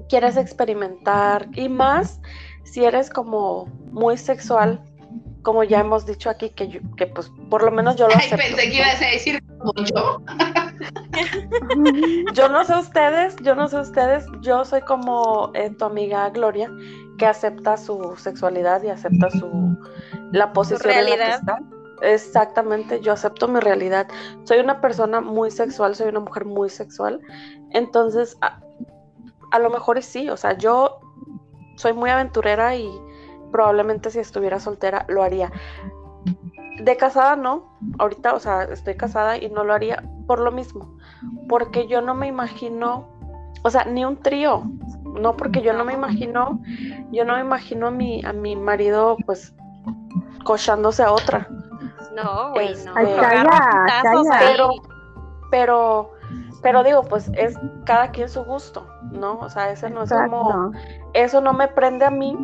[0.09, 2.21] quieres experimentar y más
[2.65, 4.83] si eres como muy sexual,
[5.49, 8.27] como ya hemos dicho aquí, que, yo- que pues por lo menos yo lo Ay,
[8.27, 8.45] acepto.
[8.49, 10.21] pensé que ibas a decir como yo.
[12.35, 16.71] Yo no sé ustedes, yo no sé ustedes, yo soy como eh, tu amiga Gloria,
[17.19, 19.77] que acepta su sexualidad y acepta su
[20.33, 21.41] la posición en la que realidad.
[21.41, 21.59] está.
[22.03, 24.07] Exactamente, yo acepto mi realidad.
[24.45, 27.21] Soy una persona muy sexual, soy una mujer muy sexual.
[27.73, 28.61] Entonces, a,
[29.51, 31.01] a lo mejor sí, o sea, yo
[31.77, 32.89] soy muy aventurera y
[33.51, 35.51] probablemente si estuviera soltera lo haría.
[36.81, 40.97] De casada no, ahorita, o sea, estoy casada y no lo haría por lo mismo,
[41.49, 43.09] porque yo no me imagino,
[43.65, 44.63] o sea, ni un trío,
[45.05, 46.61] no, porque yo no me imagino,
[47.11, 49.55] yo no me imagino a mi, a mi marido, pues,
[50.45, 51.49] cochándose a otra,
[52.15, 52.97] No, güey, Este, no.
[52.97, 53.45] Ay, calla,
[54.03, 54.39] calla.
[54.39, 54.47] ahí.
[54.53, 54.71] pero,
[55.51, 56.11] pero,
[56.63, 59.39] pero digo, pues, es cada quien su gusto, ¿no?
[59.41, 60.73] O sea, ese no es como,
[61.13, 62.37] eso no me prende a mí,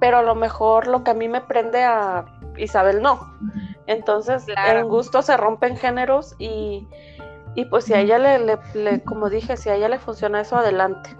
[0.00, 2.24] pero a lo mejor lo que a mí me prende a
[2.56, 3.18] Isabel no.
[3.86, 4.80] Entonces, Claro.
[4.80, 6.86] en gusto se rompen géneros y,
[7.54, 10.40] y pues si a ella le, le- le- como dije, si a ella le funciona
[10.40, 11.10] eso, adelante.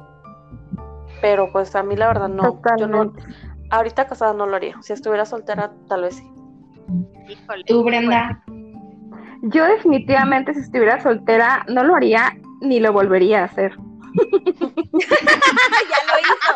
[1.21, 3.13] Pero pues a mí la verdad no, yo no,
[3.71, 4.77] ahorita casada no lo haría.
[4.83, 6.31] Si estuviera soltera, tal vez sí.
[7.29, 7.65] Híjole.
[7.65, 8.43] Tú, Brenda.
[9.43, 13.73] Yo definitivamente si estuviera soltera no lo haría ni lo volvería a hacer.
[15.89, 16.53] ya lo hizo.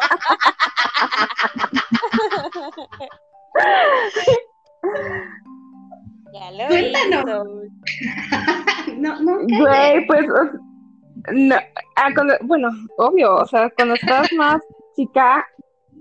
[6.32, 7.48] ya lo Cuéntanos.
[7.66, 8.94] hizo.
[8.98, 10.58] no, no, Güey, pues, o-
[11.32, 11.56] no,
[11.96, 14.60] ah, cuando- bueno, obvio, o sea, cuando estás más
[14.96, 15.46] chica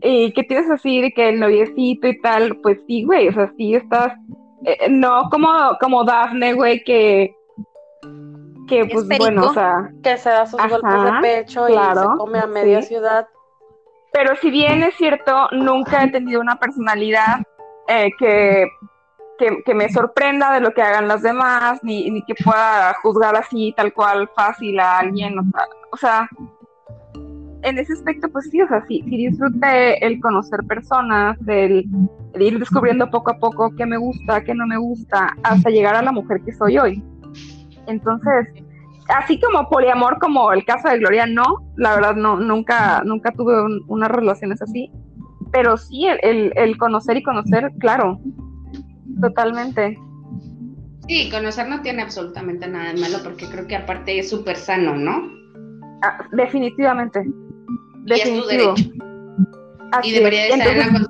[0.01, 3.51] y que tienes así de que el noviecito y tal, pues sí, güey, o sea,
[3.57, 4.13] sí estás,
[4.65, 7.35] eh, no como, como Dafne, güey, que,
[8.71, 9.25] que pues perico.
[9.25, 12.47] bueno, o sea, Que se da sus Ajá, golpes de pecho y se come a
[12.47, 12.89] media sí.
[12.89, 13.27] ciudad.
[14.13, 17.41] pero si bien es cierto, nunca he tenido una personalidad
[17.87, 18.67] eh, que,
[19.37, 23.35] que, que me sorprenda de lo que hagan las demás, ni, ni que pueda juzgar
[23.35, 25.37] así tal cual fácil a alguien.
[25.39, 26.29] O sea, o sea,
[27.63, 31.85] en ese aspecto, pues sí, o sea, sí, sí disfruté el conocer personas, el,
[32.33, 35.95] el ir descubriendo poco a poco qué me gusta, qué no me gusta, hasta llegar
[35.95, 37.03] a la mujer que soy hoy.
[37.91, 38.47] Entonces,
[39.09, 41.43] así como poliamor, como el caso de Gloria, no,
[41.75, 44.89] la verdad no, nunca, nunca tuve un- unas relaciones así,
[45.51, 48.19] pero sí el, el- el conocer y conocer, claro,
[49.21, 49.97] totalmente.
[51.07, 54.95] Sí, conocer no tiene absolutamente nada de malo porque creo que aparte es súper sano,
[54.95, 55.29] ¿no?
[56.03, 57.23] Ah, definitivamente.
[58.05, 58.89] Y es tu derecho.
[59.91, 61.05] Así Y debería de estar en la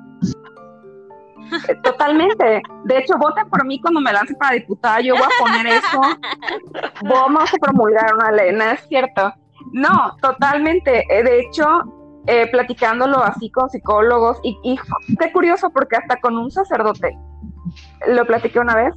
[1.82, 2.62] Totalmente.
[2.84, 5.00] De hecho, voten por mí cuando me lance para diputada.
[5.00, 6.00] Yo voy a poner eso.
[7.04, 9.32] Vamos a promulgar una ley, ¿no es cierto?
[9.72, 11.04] No, totalmente.
[11.10, 11.66] Eh, De hecho,
[12.26, 14.78] eh, platicándolo así con psicólogos, y, y
[15.18, 17.16] qué curioso, porque hasta con un sacerdote
[18.08, 18.94] lo platiqué una vez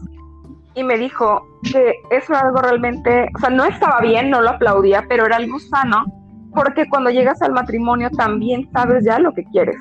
[0.75, 4.49] y me dijo que eso era algo realmente, o sea, no estaba bien, no lo
[4.51, 6.05] aplaudía, pero era algo sano,
[6.53, 9.77] porque cuando llegas al matrimonio también sabes ya lo que quieres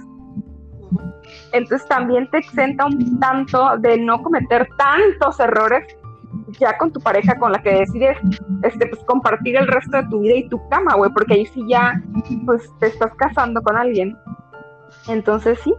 [1.52, 5.84] entonces también te exenta un tanto de no cometer tantos errores
[6.58, 8.18] ya con tu pareja con la que decides
[8.62, 11.62] este pues compartir el resto de tu vida y tu cama, güey, porque ahí sí
[11.68, 12.00] ya
[12.44, 14.16] pues te estás casando con alguien.
[15.08, 15.74] Entonces sí.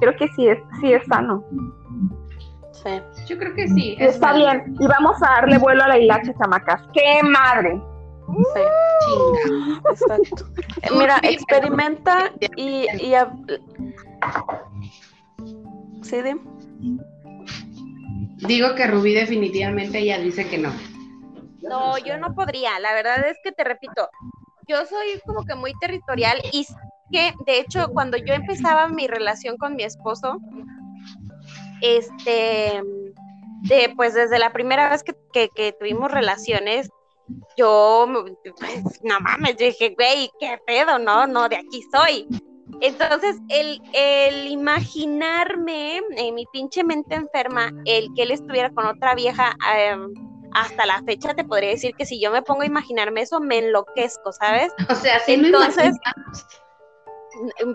[0.00, 1.44] Creo que sí es sí es sano.
[2.72, 3.00] Sí.
[3.26, 3.96] Yo creo que sí.
[3.98, 4.50] Es está válido.
[4.50, 6.82] bien y vamos a darle vuelo a la hilacha chamacas.
[6.92, 7.80] ¡Qué madre!
[8.26, 8.60] Sí,
[9.06, 9.82] Chinga.
[9.90, 10.46] exacto.
[10.82, 13.14] Eh, Mira, experimenta y, y
[16.02, 16.38] sí, Dim.
[18.46, 20.70] Digo que Rubí definitivamente ella dice que no.
[21.62, 22.78] No, yo no podría.
[22.80, 24.08] La verdad es que te repito,
[24.68, 26.74] yo soy como que muy territorial y sé
[27.10, 30.38] que, de hecho, cuando yo empezaba mi relación con mi esposo,
[31.80, 32.82] este,
[33.62, 36.90] de, pues desde la primera vez que, que- que tuvimos relaciones,
[37.56, 38.06] yo,
[38.58, 42.26] pues, no mames, yo dije, güey, qué pedo, no, no, de aquí soy.
[42.80, 49.14] Entonces, el, el imaginarme en mi pinche mente enferma, el que él estuviera con otra
[49.14, 50.12] vieja, em,
[50.52, 53.58] hasta la fecha te podría decir que si yo me pongo a imaginarme eso, me
[53.58, 54.72] enloquezco, ¿sabes?
[54.88, 55.96] O sea, sí Entonces,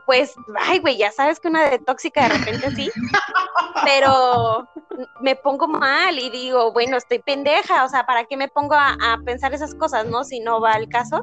[0.05, 2.91] pues, ay, güey, ya sabes que una de tóxica de repente sí,
[3.83, 4.67] pero
[5.21, 8.97] me pongo mal y digo, bueno, estoy pendeja, o sea, ¿para qué me pongo a,
[9.25, 10.23] pensar esas cosas, no?
[10.23, 11.21] Si no va al caso.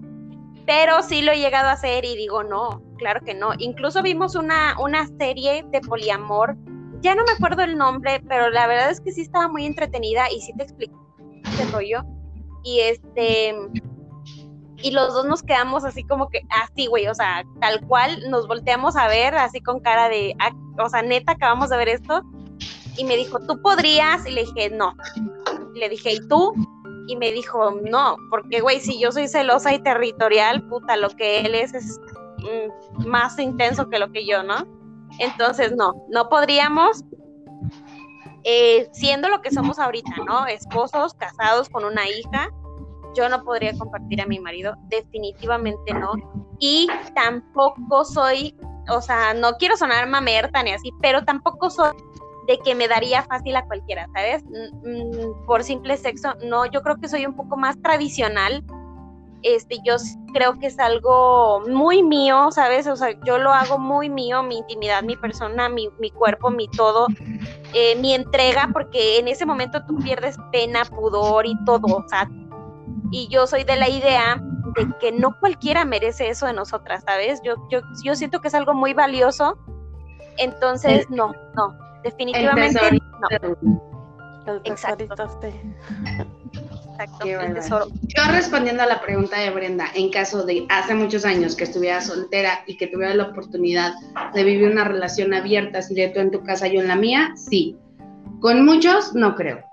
[0.67, 3.53] Pero sí lo he llegado a hacer y digo, no, claro que no.
[3.59, 6.57] Incluso vimos una, una serie de poliamor,
[7.01, 10.31] ya no me acuerdo el nombre, pero la verdad es que sí estaba muy entretenida
[10.31, 11.07] y sí te explico
[11.45, 12.03] ese rollo.
[12.65, 13.55] Y este,
[14.83, 18.47] y los dos nos quedamos así como que, así, güey, o sea, tal cual, nos
[18.47, 20.53] volteamos a ver así con cara de, ah,
[20.83, 22.23] o sea, neta, acabamos de ver esto.
[22.99, 24.27] Y me dijo, ¿tú podrías?
[24.27, 24.95] Y le dije, no.
[25.75, 26.55] le dije, ¿y tú?
[27.09, 31.41] Y me dijo, no, porque, güey, si yo soy celosa y territorial, puta, lo que
[31.41, 32.01] él es es
[32.39, 34.67] mm, más intenso que lo que yo, ¿no?
[35.19, 37.05] Entonces, no, no podríamos,
[38.45, 40.47] eh, siendo lo que somos ahorita, ¿no?
[40.47, 42.51] Esposos, casados con una hija,
[43.17, 46.13] yo no podría compartir a mi marido, definitivamente no.
[46.59, 48.55] Y tampoco soy,
[48.89, 51.93] o sea, no quiero sonar mamerta ni así, pero tampoco soy
[52.47, 54.45] de que me daría fácil a cualquiera, ¿sabes?
[54.45, 58.65] Mm, por simple sexo, no, yo creo que soy un poco más tradicional.
[59.43, 59.95] Este, yo
[60.33, 62.87] creo que es algo muy mío, ¿sabes?
[62.87, 66.69] O sea, yo lo hago muy mío, mi intimidad, mi persona, mi, mi cuerpo, mi
[66.69, 67.07] todo,
[67.73, 72.29] eh, mi entrega, porque en ese momento tú pierdes pena, pudor y todo, o sea,
[73.11, 74.43] y yo soy de la idea
[74.77, 77.41] de que no cualquiera merece eso de nosotras, ¿sabes?
[77.45, 79.59] Yo, yo, yo siento que es algo muy valioso,
[80.39, 82.81] entonces no, no, definitivamente
[83.21, 84.61] no.
[84.65, 85.05] Exacto.
[86.99, 87.89] Exacto, el tesoro.
[88.03, 92.01] Yo respondiendo a la pregunta de Brenda, en caso de hace muchos años que estuviera
[92.01, 93.93] soltera y que tuviera la oportunidad
[94.33, 97.35] de vivir una relación abierta, así de tú en tu casa, yo en la mía,
[97.37, 97.77] sí.
[98.41, 99.65] Con muchos, no creo,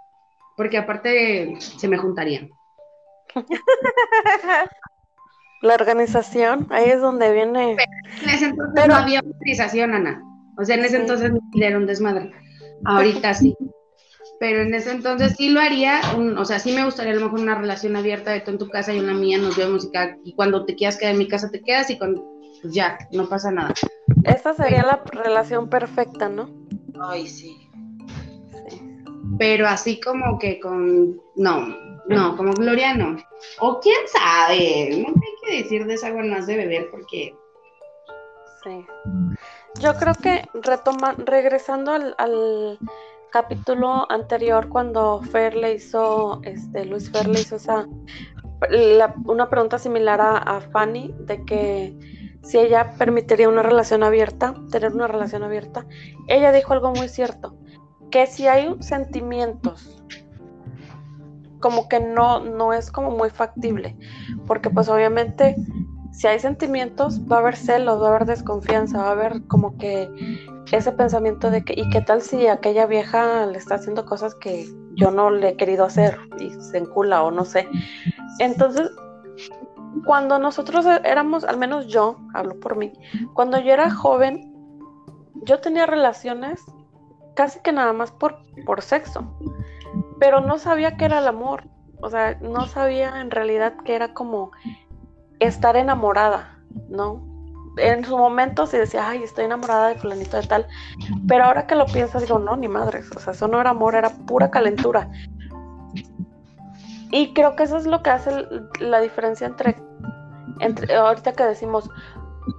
[0.57, 2.49] porque aparte se me juntarían.
[5.61, 7.71] La organización, ahí es donde viene.
[7.71, 10.21] en ese entonces no había organización, Ana.
[10.57, 12.33] O sea, en ese entonces era un desmadre.
[12.83, 13.55] Ahorita sí.
[14.41, 16.01] Pero en ese entonces sí lo haría,
[16.37, 18.67] o sea, sí me gustaría a lo mejor una relación abierta de tú en tu
[18.67, 19.89] casa y en la mía, nos vemos y,
[20.29, 22.21] y cuando te quieras quedar en mi casa te quedas y con,
[22.61, 23.73] pues ya, no pasa nada.
[24.25, 26.49] Esta sería la relación perfecta, ¿no?
[26.99, 27.69] Ay, sí.
[28.69, 28.81] sí.
[29.39, 33.17] Pero así como que con, no, no, como Gloria no.
[33.59, 37.35] O quién sabe, no hay que decir de esa agua más de beber porque...
[38.63, 38.85] Sí.
[39.79, 42.79] Yo creo que retoma, regresando al,
[43.31, 47.87] capítulo anterior cuando Fer le hizo, este, Luis Fer le hizo esa,
[49.25, 51.97] una pregunta similar a, a Fanny de que
[52.43, 55.87] si ella permitiría una relación abierta, tener una relación abierta,
[56.27, 57.55] ella dijo algo muy cierto,
[58.11, 60.03] que si hay sentimientos
[61.63, 63.95] como que no, no es como muy factible,
[64.45, 65.55] porque pues obviamente
[66.11, 69.77] si hay sentimientos va a haber celos, va a haber desconfianza, va a haber como
[69.77, 70.09] que
[70.73, 74.67] ese pensamiento de que, ¿y qué tal si aquella vieja le está haciendo cosas que
[74.95, 77.69] yo no le he querido hacer y se encula o no sé?
[78.39, 78.91] Entonces,
[80.05, 82.91] cuando nosotros éramos, al menos yo, hablo por mí,
[83.35, 84.53] cuando yo era joven,
[85.45, 86.61] yo tenía relaciones
[87.35, 88.35] casi que nada más por,
[88.65, 89.25] por sexo
[90.19, 91.65] pero no sabía qué era el amor.
[92.01, 94.51] O sea, no sabía en realidad que era como
[95.39, 97.23] estar enamorada, ¿no?
[97.77, 100.67] En su momento se decía, ay, estoy enamorada de fulanito de tal,
[101.27, 103.95] pero ahora que lo piensas digo, no, ni madres, o sea, eso no era amor,
[103.95, 105.09] era pura calentura.
[107.11, 108.47] Y creo que eso es lo que hace
[108.79, 109.75] la diferencia entre,
[110.59, 111.89] entre ahorita que decimos,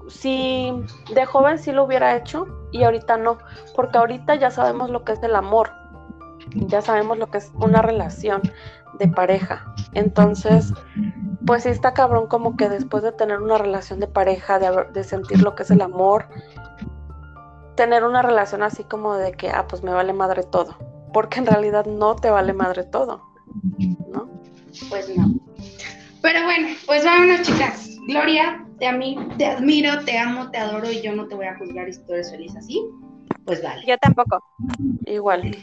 [0.09, 0.73] si
[1.13, 3.39] de joven sí lo hubiera hecho y ahorita no,
[3.75, 5.71] porque ahorita ya sabemos lo que es el amor,
[6.55, 8.43] ya sabemos lo que es una relación
[8.99, 9.75] de pareja.
[9.93, 10.73] Entonces,
[11.47, 15.05] pues sí está cabrón como que después de tener una relación de pareja, de, de
[15.05, 16.27] sentir lo que es el amor,
[17.77, 20.77] tener una relación así como de que, ah, pues me vale madre todo.
[21.13, 23.23] Porque en realidad no te vale madre todo,
[24.13, 24.29] ¿no?
[24.89, 25.35] Pues no.
[26.23, 27.91] Pero bueno, pues vámonos, chicas.
[28.07, 31.57] Gloria, te, mí, te admiro, te amo, te adoro y yo no te voy a
[31.57, 32.83] juzgar si tú eres feliz así.
[33.45, 33.83] Pues vale.
[33.87, 34.43] Yo tampoco.
[35.07, 35.57] Igual.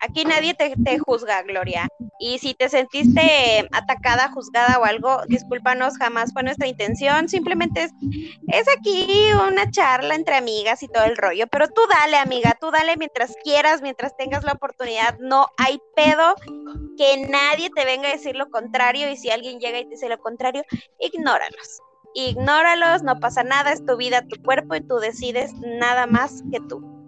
[0.00, 1.88] Aquí nadie te, juzga, Gloria.
[2.20, 7.28] Y si te sentiste atacada, juzgada o algo, discúlpanos, jamás fue nuestra intención.
[7.28, 7.92] Simplemente es,
[8.48, 11.46] es aquí una charla entre amigas y todo el rollo.
[11.48, 15.18] Pero tú dale, amiga, tú dale mientras quieras, mientras tengas la oportunidad.
[15.18, 16.34] No hay pedo
[16.96, 19.10] que nadie te venga a decir lo contrario.
[19.10, 20.62] Y si alguien llega y te dice lo contrario,
[21.00, 21.80] ignóralos.
[22.14, 26.60] Ignóralos, no pasa nada, es tu vida, tu cuerpo y tú decides nada más que
[26.60, 26.98] tú.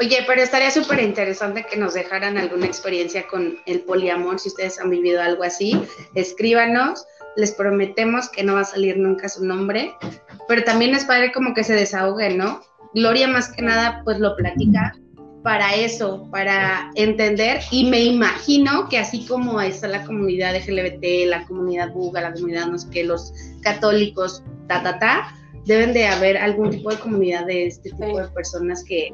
[0.00, 4.80] Oye, pero estaría súper interesante que nos dejaran alguna experiencia con el poliamor, si ustedes
[4.80, 5.78] han vivido algo así,
[6.14, 7.04] escríbanos,
[7.36, 9.94] les prometemos que no va a salir nunca su nombre,
[10.48, 12.62] pero también es padre como que se desahogue, ¿no?
[12.94, 14.96] Gloria más que nada pues lo platica
[15.42, 21.44] para eso, para entender y me imagino que así como está la comunidad LGBT, la
[21.46, 25.34] comunidad buga, la comunidad no sé qué, los católicos, ta, ta, ta,
[25.66, 29.10] deben de haber algún tipo de comunidad de este tipo de personas que,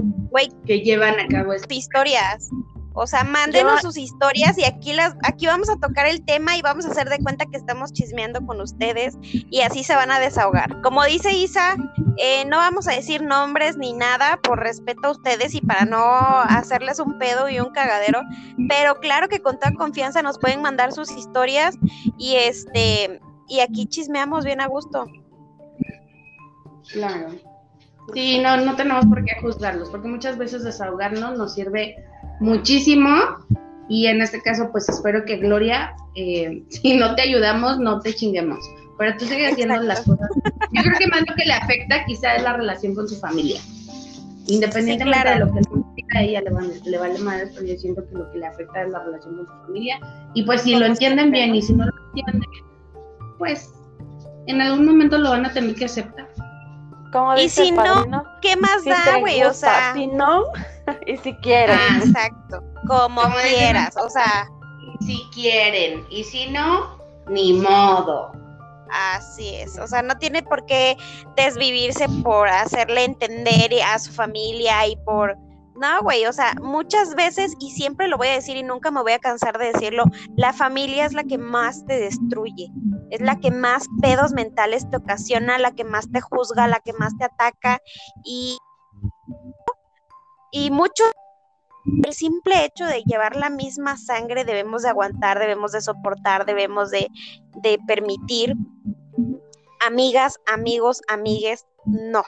[0.64, 2.50] que llevan a cabo estas historias.
[2.98, 6.62] O sea, mándenos sus historias y aquí las, aquí vamos a tocar el tema y
[6.62, 10.18] vamos a hacer de cuenta que estamos chismeando con ustedes y así se van a
[10.18, 10.80] desahogar.
[10.80, 11.76] Como dice Isa,
[12.16, 16.00] eh, no vamos a decir nombres ni nada por respeto a ustedes y para no
[16.00, 18.22] hacerles un pedo y un cagadero,
[18.66, 21.76] pero claro que con toda confianza nos pueden mandar sus historias
[22.16, 25.06] y este y aquí chismeamos bien a gusto.
[26.92, 27.30] Claro.
[28.14, 31.96] Sí, no, no tenemos por qué juzgarlos, porque muchas veces desahogarnos nos sirve
[32.40, 33.10] muchísimo
[33.88, 38.14] y en este caso pues espero que Gloria, eh, si no te ayudamos, no te
[38.14, 38.58] chinguemos,
[38.98, 40.28] pero tú sigues haciendo las cosas.
[40.72, 43.60] Yo creo que más lo que le afecta quizá es la relación con su familia.
[44.48, 48.08] Independientemente de lo que le a ella le vale, le vale madre, pero yo siento
[48.08, 49.98] que lo que le afecta es la relación con su familia.
[50.34, 52.48] Y pues si lo entienden bien y si no lo entienden,
[53.38, 53.72] pues
[54.46, 56.25] en algún momento lo van a tener que aceptar
[57.38, 58.04] y si no,
[58.40, 59.42] ¿qué más da, güey?
[59.42, 60.44] O sea, si no,
[61.06, 61.78] y si quieren.
[61.78, 64.48] Ah, exacto, como quieras, o sea.
[65.00, 66.98] Si quieren, y si no,
[67.28, 68.32] ni modo.
[68.90, 70.96] Así es, o sea, no tiene por qué
[71.36, 75.36] desvivirse por hacerle entender a su familia y por
[75.76, 79.02] no, güey, o sea, muchas veces, y siempre lo voy a decir y nunca me
[79.02, 80.04] voy a cansar de decirlo,
[80.34, 82.70] la familia es la que más te destruye,
[83.10, 86.92] es la que más pedos mentales te ocasiona, la que más te juzga, la que
[86.92, 87.80] más te ataca
[88.24, 88.58] y,
[90.50, 91.04] y mucho
[92.04, 96.90] el simple hecho de llevar la misma sangre debemos de aguantar, debemos de soportar, debemos
[96.90, 97.08] de,
[97.62, 98.54] de permitir.
[99.86, 102.24] Amigas, amigos, amigues, no.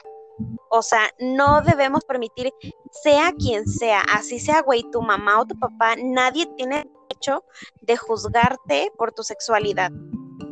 [0.69, 2.53] O sea, no debemos permitir,
[2.91, 7.43] sea quien sea, así sea, güey, tu mamá o tu papá, nadie tiene derecho
[7.81, 9.91] de juzgarte por tu sexualidad.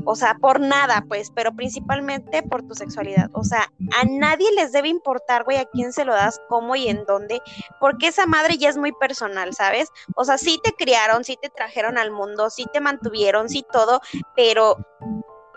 [0.09, 3.29] O sea, por nada, pues, pero principalmente por tu sexualidad.
[3.33, 6.87] O sea, a nadie les debe importar, güey, a quién se lo das, cómo y
[6.87, 7.41] en dónde,
[7.81, 9.89] porque esa madre ya es muy personal, ¿sabes?
[10.15, 13.99] O sea, sí te criaron, sí te trajeron al mundo, sí te mantuvieron, sí todo,
[14.33, 14.77] pero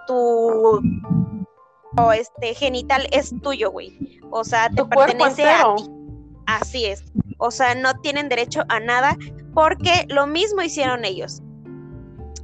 [0.09, 0.83] tu
[2.13, 4.21] este genital es tuyo, güey.
[4.33, 5.85] O sea, te pertenece a ti.
[6.47, 7.05] Así es.
[7.39, 9.17] O sea, no tienen derecho a nada
[9.55, 11.41] porque lo mismo hicieron ellos.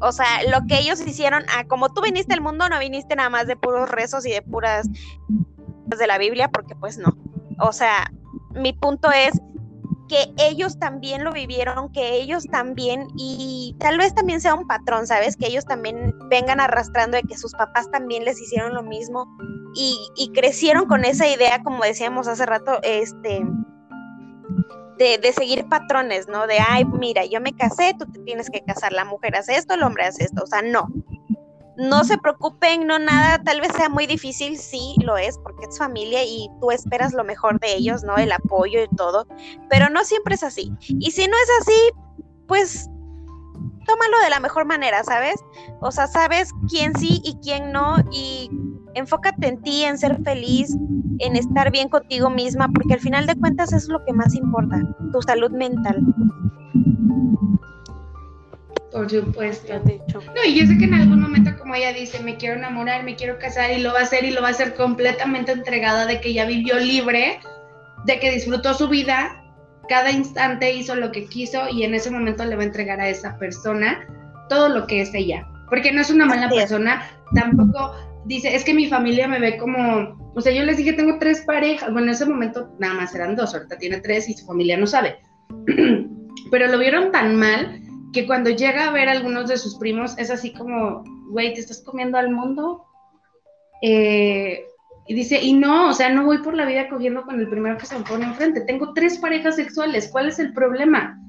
[0.00, 3.30] O sea, lo que ellos hicieron, ah, como tú viniste al mundo, no viniste nada
[3.30, 4.86] más de puros rezos y de puras
[5.86, 7.16] de la Biblia, porque pues no.
[7.58, 8.10] O sea,
[8.52, 9.40] mi punto es,
[10.08, 15.06] que ellos también lo vivieron, que ellos también, y tal vez también sea un patrón,
[15.06, 15.36] ¿sabes?
[15.36, 19.26] Que ellos también vengan arrastrando de que sus papás también les hicieron lo mismo
[19.74, 23.44] y, y crecieron con esa idea, como decíamos hace rato, este,
[24.98, 26.46] de, de, seguir patrones, ¿no?
[26.46, 29.74] De, ay, mira, yo me casé, tú te tienes que casar, la mujer hace esto,
[29.74, 30.88] el hombre hace esto, o sea, no
[31.76, 35.78] no se preocupen, no nada, tal vez sea muy difícil, sí lo es, porque es
[35.78, 38.16] familia y tú esperas lo mejor de ellos, ¿no?
[38.16, 39.26] El apoyo y todo,
[39.68, 40.72] pero no siempre es así.
[40.80, 41.90] Y si no es así,
[42.48, 42.88] pues
[43.86, 45.36] tómalo de la mejor manera, ¿sabes?
[45.80, 47.96] O sea, sabes quién sí y quién no
[48.96, 50.74] enfócate en ti, en ser feliz,
[51.18, 54.82] en estar bien contigo misma, porque al final de cuentas es lo que más importa,
[55.12, 56.02] tu salud mental.
[58.90, 59.74] Por supuesto.
[59.84, 63.14] No, y yo sé que en algún momento, como ella dice, me quiero enamorar, me
[63.14, 66.18] quiero casar y lo va a hacer y lo va a hacer completamente entregada de
[66.20, 67.38] que ya vivió libre,
[68.06, 69.42] de que disfrutó su vida,
[69.90, 73.10] cada instante hizo lo que quiso y en ese momento le va a entregar a
[73.10, 74.06] esa persona
[74.48, 75.46] todo lo que es ella.
[75.68, 77.02] Porque no es una mala persona,
[77.34, 77.92] tampoco
[78.26, 81.42] dice, es que mi familia me ve como, o sea, yo les dije, tengo tres
[81.42, 84.76] parejas, bueno, en ese momento nada más eran dos, ahorita tiene tres y su familia
[84.76, 85.16] no sabe.
[86.50, 87.80] Pero lo vieron tan mal
[88.12, 91.60] que cuando llega a ver a algunos de sus primos es así como, güey, ¿te
[91.60, 92.84] estás comiendo al mundo?
[93.82, 94.64] Eh,
[95.08, 97.78] y dice, y no, o sea, no voy por la vida cogiendo con el primero
[97.78, 98.62] que se me pone enfrente.
[98.62, 101.20] Tengo tres parejas sexuales, ¿cuál es el problema?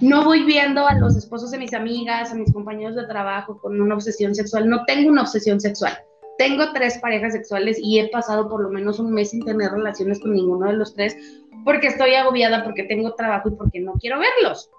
[0.00, 3.80] No voy viendo a los esposos de mis amigas, a mis compañeros de trabajo con
[3.80, 4.68] una obsesión sexual.
[4.68, 5.96] No tengo una obsesión sexual.
[6.42, 10.20] Tengo tres parejas sexuales y he pasado por lo menos un mes sin tener relaciones
[10.20, 11.16] con ninguno de los tres
[11.64, 14.70] porque estoy agobiada, porque tengo trabajo y porque no quiero verlos.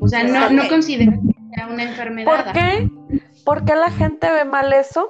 [0.00, 2.44] O sea, no, no considero que sea una enfermedad.
[2.44, 2.90] ¿Por qué?
[3.44, 5.08] ¿Por la gente ve mal eso,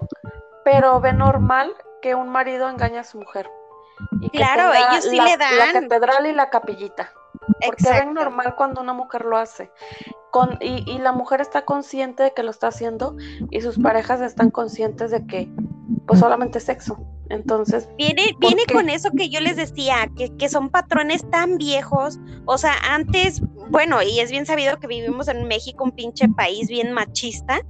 [0.64, 1.72] pero ve normal
[2.02, 3.48] que un marido engañe a su mujer?
[4.20, 5.88] y Claro, ellos sí la, le la dan.
[5.88, 7.10] catedral y la capillita.
[7.46, 8.06] Porque Exacto.
[8.06, 9.70] ven normal cuando una mujer lo hace.
[10.30, 13.16] Con, y, y la mujer está consciente de que lo está haciendo
[13.50, 15.50] y sus parejas están conscientes de que
[16.06, 16.98] pues solamente es sexo.
[17.28, 18.74] Entonces, Viene, ¿Por viene qué?
[18.74, 22.18] con eso que yo les decía, que, que son patrones tan viejos.
[22.44, 23.40] O sea, antes,
[23.70, 27.60] bueno, y es bien sabido que vivimos en México, un pinche país bien machista.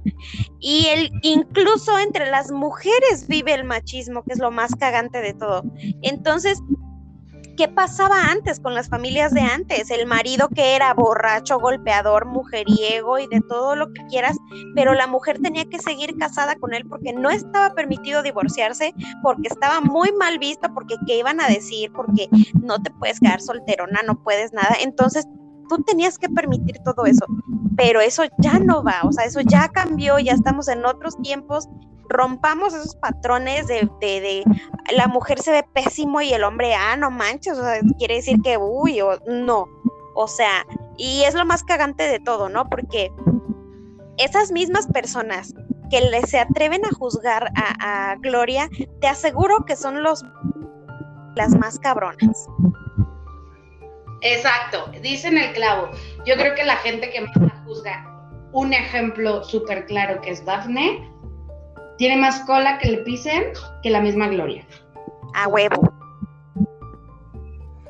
[0.59, 5.33] Y el, incluso entre las mujeres vive el machismo, que es lo más cagante de
[5.33, 5.63] todo.
[6.01, 6.59] Entonces,
[7.57, 9.91] ¿qué pasaba antes con las familias de antes?
[9.91, 14.37] El marido que era borracho, golpeador, mujeriego y de todo lo que quieras,
[14.75, 19.47] pero la mujer tenía que seguir casada con él porque no estaba permitido divorciarse porque
[19.47, 22.29] estaba muy mal visto, porque qué iban a decir, porque
[22.61, 24.75] no te puedes quedar solterona, no puedes nada.
[24.81, 25.25] Entonces,
[25.75, 27.25] tú tenías que permitir todo eso,
[27.75, 31.67] pero eso ya no va, o sea, eso ya cambió, ya estamos en otros tiempos.
[32.09, 34.43] Rompamos esos patrones de, de,
[34.95, 38.39] la mujer se ve pésimo y el hombre, ah, no manches, o sea, quiere decir
[38.43, 39.65] que, uy, o no.
[40.15, 40.65] O sea,
[40.97, 42.69] y es lo más cagante de todo, ¿no?
[42.69, 43.11] Porque
[44.17, 45.55] esas mismas personas
[45.89, 48.69] que le, se atreven a juzgar a, a Gloria,
[49.01, 50.23] te aseguro que son los
[51.35, 52.47] las más cabronas.
[54.23, 55.89] Exacto, dicen el clavo.
[56.25, 60.45] Yo creo que la gente que más la juzga, un ejemplo súper claro que es
[60.45, 61.11] Daphne,
[61.97, 63.43] tiene más cola que le pisen
[63.81, 64.65] que la misma Gloria.
[65.35, 65.93] A huevo.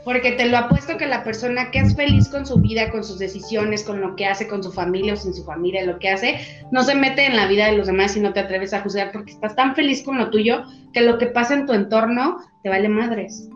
[0.03, 3.19] Porque te lo apuesto que la persona que es feliz con su vida, con sus
[3.19, 6.39] decisiones, con lo que hace, con su familia o sin su familia, lo que hace,
[6.71, 9.11] no se mete en la vida de los demás y no te atreves a juzgar
[9.13, 10.63] porque estás tan feliz con lo tuyo
[10.93, 13.47] que lo que pasa en tu entorno te vale madres.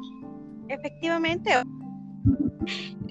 [0.69, 1.51] Efectivamente.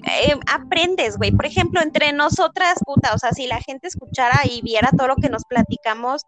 [0.07, 1.31] Eh, aprendes, güey.
[1.31, 5.15] Por ejemplo, entre nosotras, puta, o sea, si la gente escuchara y viera todo lo
[5.15, 6.21] que nos platicamos,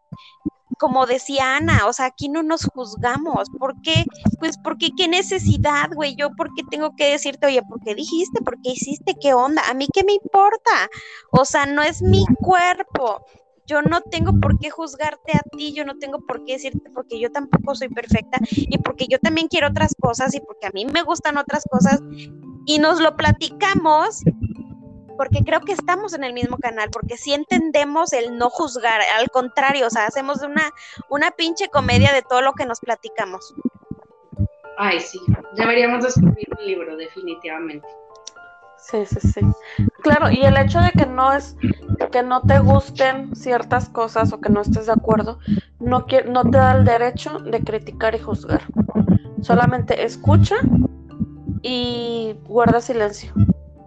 [0.80, 3.50] como decía Ana, o sea, aquí no nos juzgamos.
[3.60, 4.06] ¿Por qué?
[4.40, 6.16] Pues porque qué necesidad, güey.
[6.16, 8.42] Yo, ¿por qué tengo que decirte, oye, ¿por qué dijiste?
[8.42, 9.16] ¿Por qué hiciste?
[9.20, 9.62] ¿Qué onda?
[9.70, 10.90] ¿A mí qué me importa?
[11.32, 13.26] O sea, no es mi cuerpo.
[13.68, 17.20] Yo no tengo por qué juzgarte a ti, yo no tengo por qué decirte porque
[17.20, 20.86] yo tampoco soy perfecta y porque yo también quiero otras cosas y porque a mí
[20.86, 22.02] me gustan otras cosas
[22.70, 24.24] y nos lo platicamos
[25.18, 29.32] porque creo que estamos en el mismo canal, porque sí entendemos el no juzgar, al
[29.32, 30.72] contrario, o sea, hacemos una,
[31.10, 33.56] una pinche comedia de todo lo que nos platicamos.
[34.78, 35.20] Ay, sí,
[35.58, 37.88] deberíamos de escribir un libro, definitivamente.
[38.78, 39.42] sí, sí, sí.
[40.04, 41.58] Claro, y el hecho de que no es
[42.12, 45.40] que no te gusten ciertas cosas o que no estés de acuerdo,
[45.80, 48.62] no, no te da el derecho de criticar y juzgar.
[49.42, 50.58] Solamente escucha
[51.62, 53.34] y guarda silencio.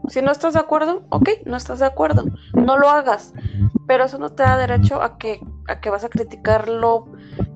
[0.09, 3.33] Si no estás de acuerdo, ok, no estás de acuerdo, no lo hagas,
[3.87, 7.07] pero eso no te da derecho a que, a que vas a criticarlo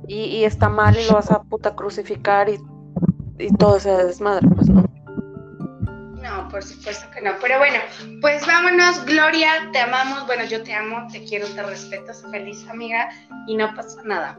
[0.07, 2.59] y, está mal y lo vas a puta crucificar y,
[3.39, 4.85] y todo ese desmadre, pues no.
[6.23, 7.33] No, por supuesto que no.
[7.41, 7.79] Pero bueno,
[8.21, 10.27] pues vámonos, Gloria, te amamos.
[10.27, 13.09] Bueno, yo te amo, te quiero, te respeto, soy feliz amiga
[13.47, 14.39] y no pasa nada.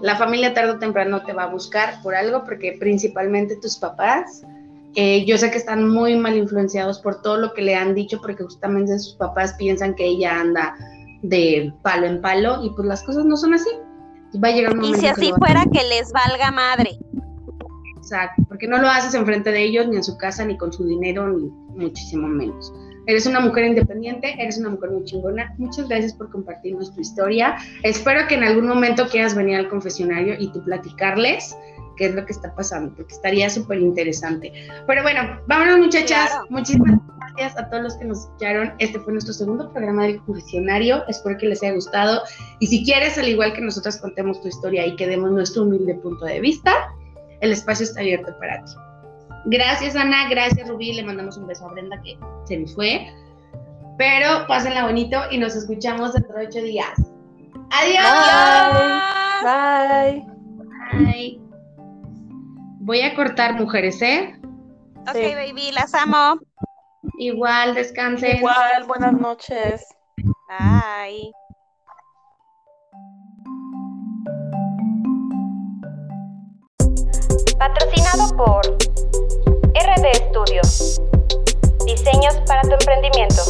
[0.00, 4.42] La familia tarde o temprano te va a buscar por algo, porque principalmente tus papás,
[4.94, 8.20] eh, yo sé que están muy mal influenciados por todo lo que le han dicho,
[8.20, 10.74] porque justamente sus papás piensan que ella anda
[11.22, 13.70] de palo en palo y pues las cosas no son así.
[14.42, 16.98] Va a llegar un Y momento si que así va- fuera, que les valga madre.
[17.96, 20.86] Exacto, porque no lo haces enfrente de ellos, ni en su casa, ni con su
[20.86, 22.72] dinero, ni muchísimo menos.
[23.06, 25.54] Eres una mujer independiente, eres una mujer muy chingona.
[25.58, 27.56] Muchas gracias por compartirnos tu historia.
[27.82, 31.56] Espero que en algún momento quieras venir al confesionario y tú platicarles
[31.98, 34.52] qué es lo que está pasando, porque estaría súper interesante.
[34.86, 36.30] Pero bueno, vámonos muchachas.
[36.30, 36.46] Claro.
[36.48, 36.98] Muchísimas
[37.36, 38.72] gracias a todos los que nos escucharon.
[38.78, 41.06] Este fue nuestro segundo programa del confesionario.
[41.08, 42.22] Espero que les haya gustado.
[42.60, 45.94] Y si quieres, al igual que nosotras contemos tu historia y que demos nuestro humilde
[45.96, 46.72] punto de vista,
[47.40, 48.72] el espacio está abierto para ti.
[49.46, 50.28] Gracias, Ana.
[50.28, 50.92] Gracias, Rubí.
[50.92, 53.06] Le mandamos un beso a Brenda que se nos fue.
[53.98, 56.94] Pero pásenla bonito y nos escuchamos dentro de ocho días.
[57.70, 59.02] ¡Adiós!
[59.42, 60.26] Bye.
[60.92, 61.47] Bye.
[62.88, 64.34] Voy a cortar, mujeres, ¿eh?
[65.06, 65.34] Ok, Sí.
[65.34, 66.40] baby, las amo.
[67.18, 68.38] Igual, descansen.
[68.38, 69.86] Igual, buenas noches.
[70.48, 71.30] Bye.
[77.58, 78.66] Patrocinado por
[79.74, 80.62] RD Studio.
[81.84, 83.42] Diseños para tu emprendimiento.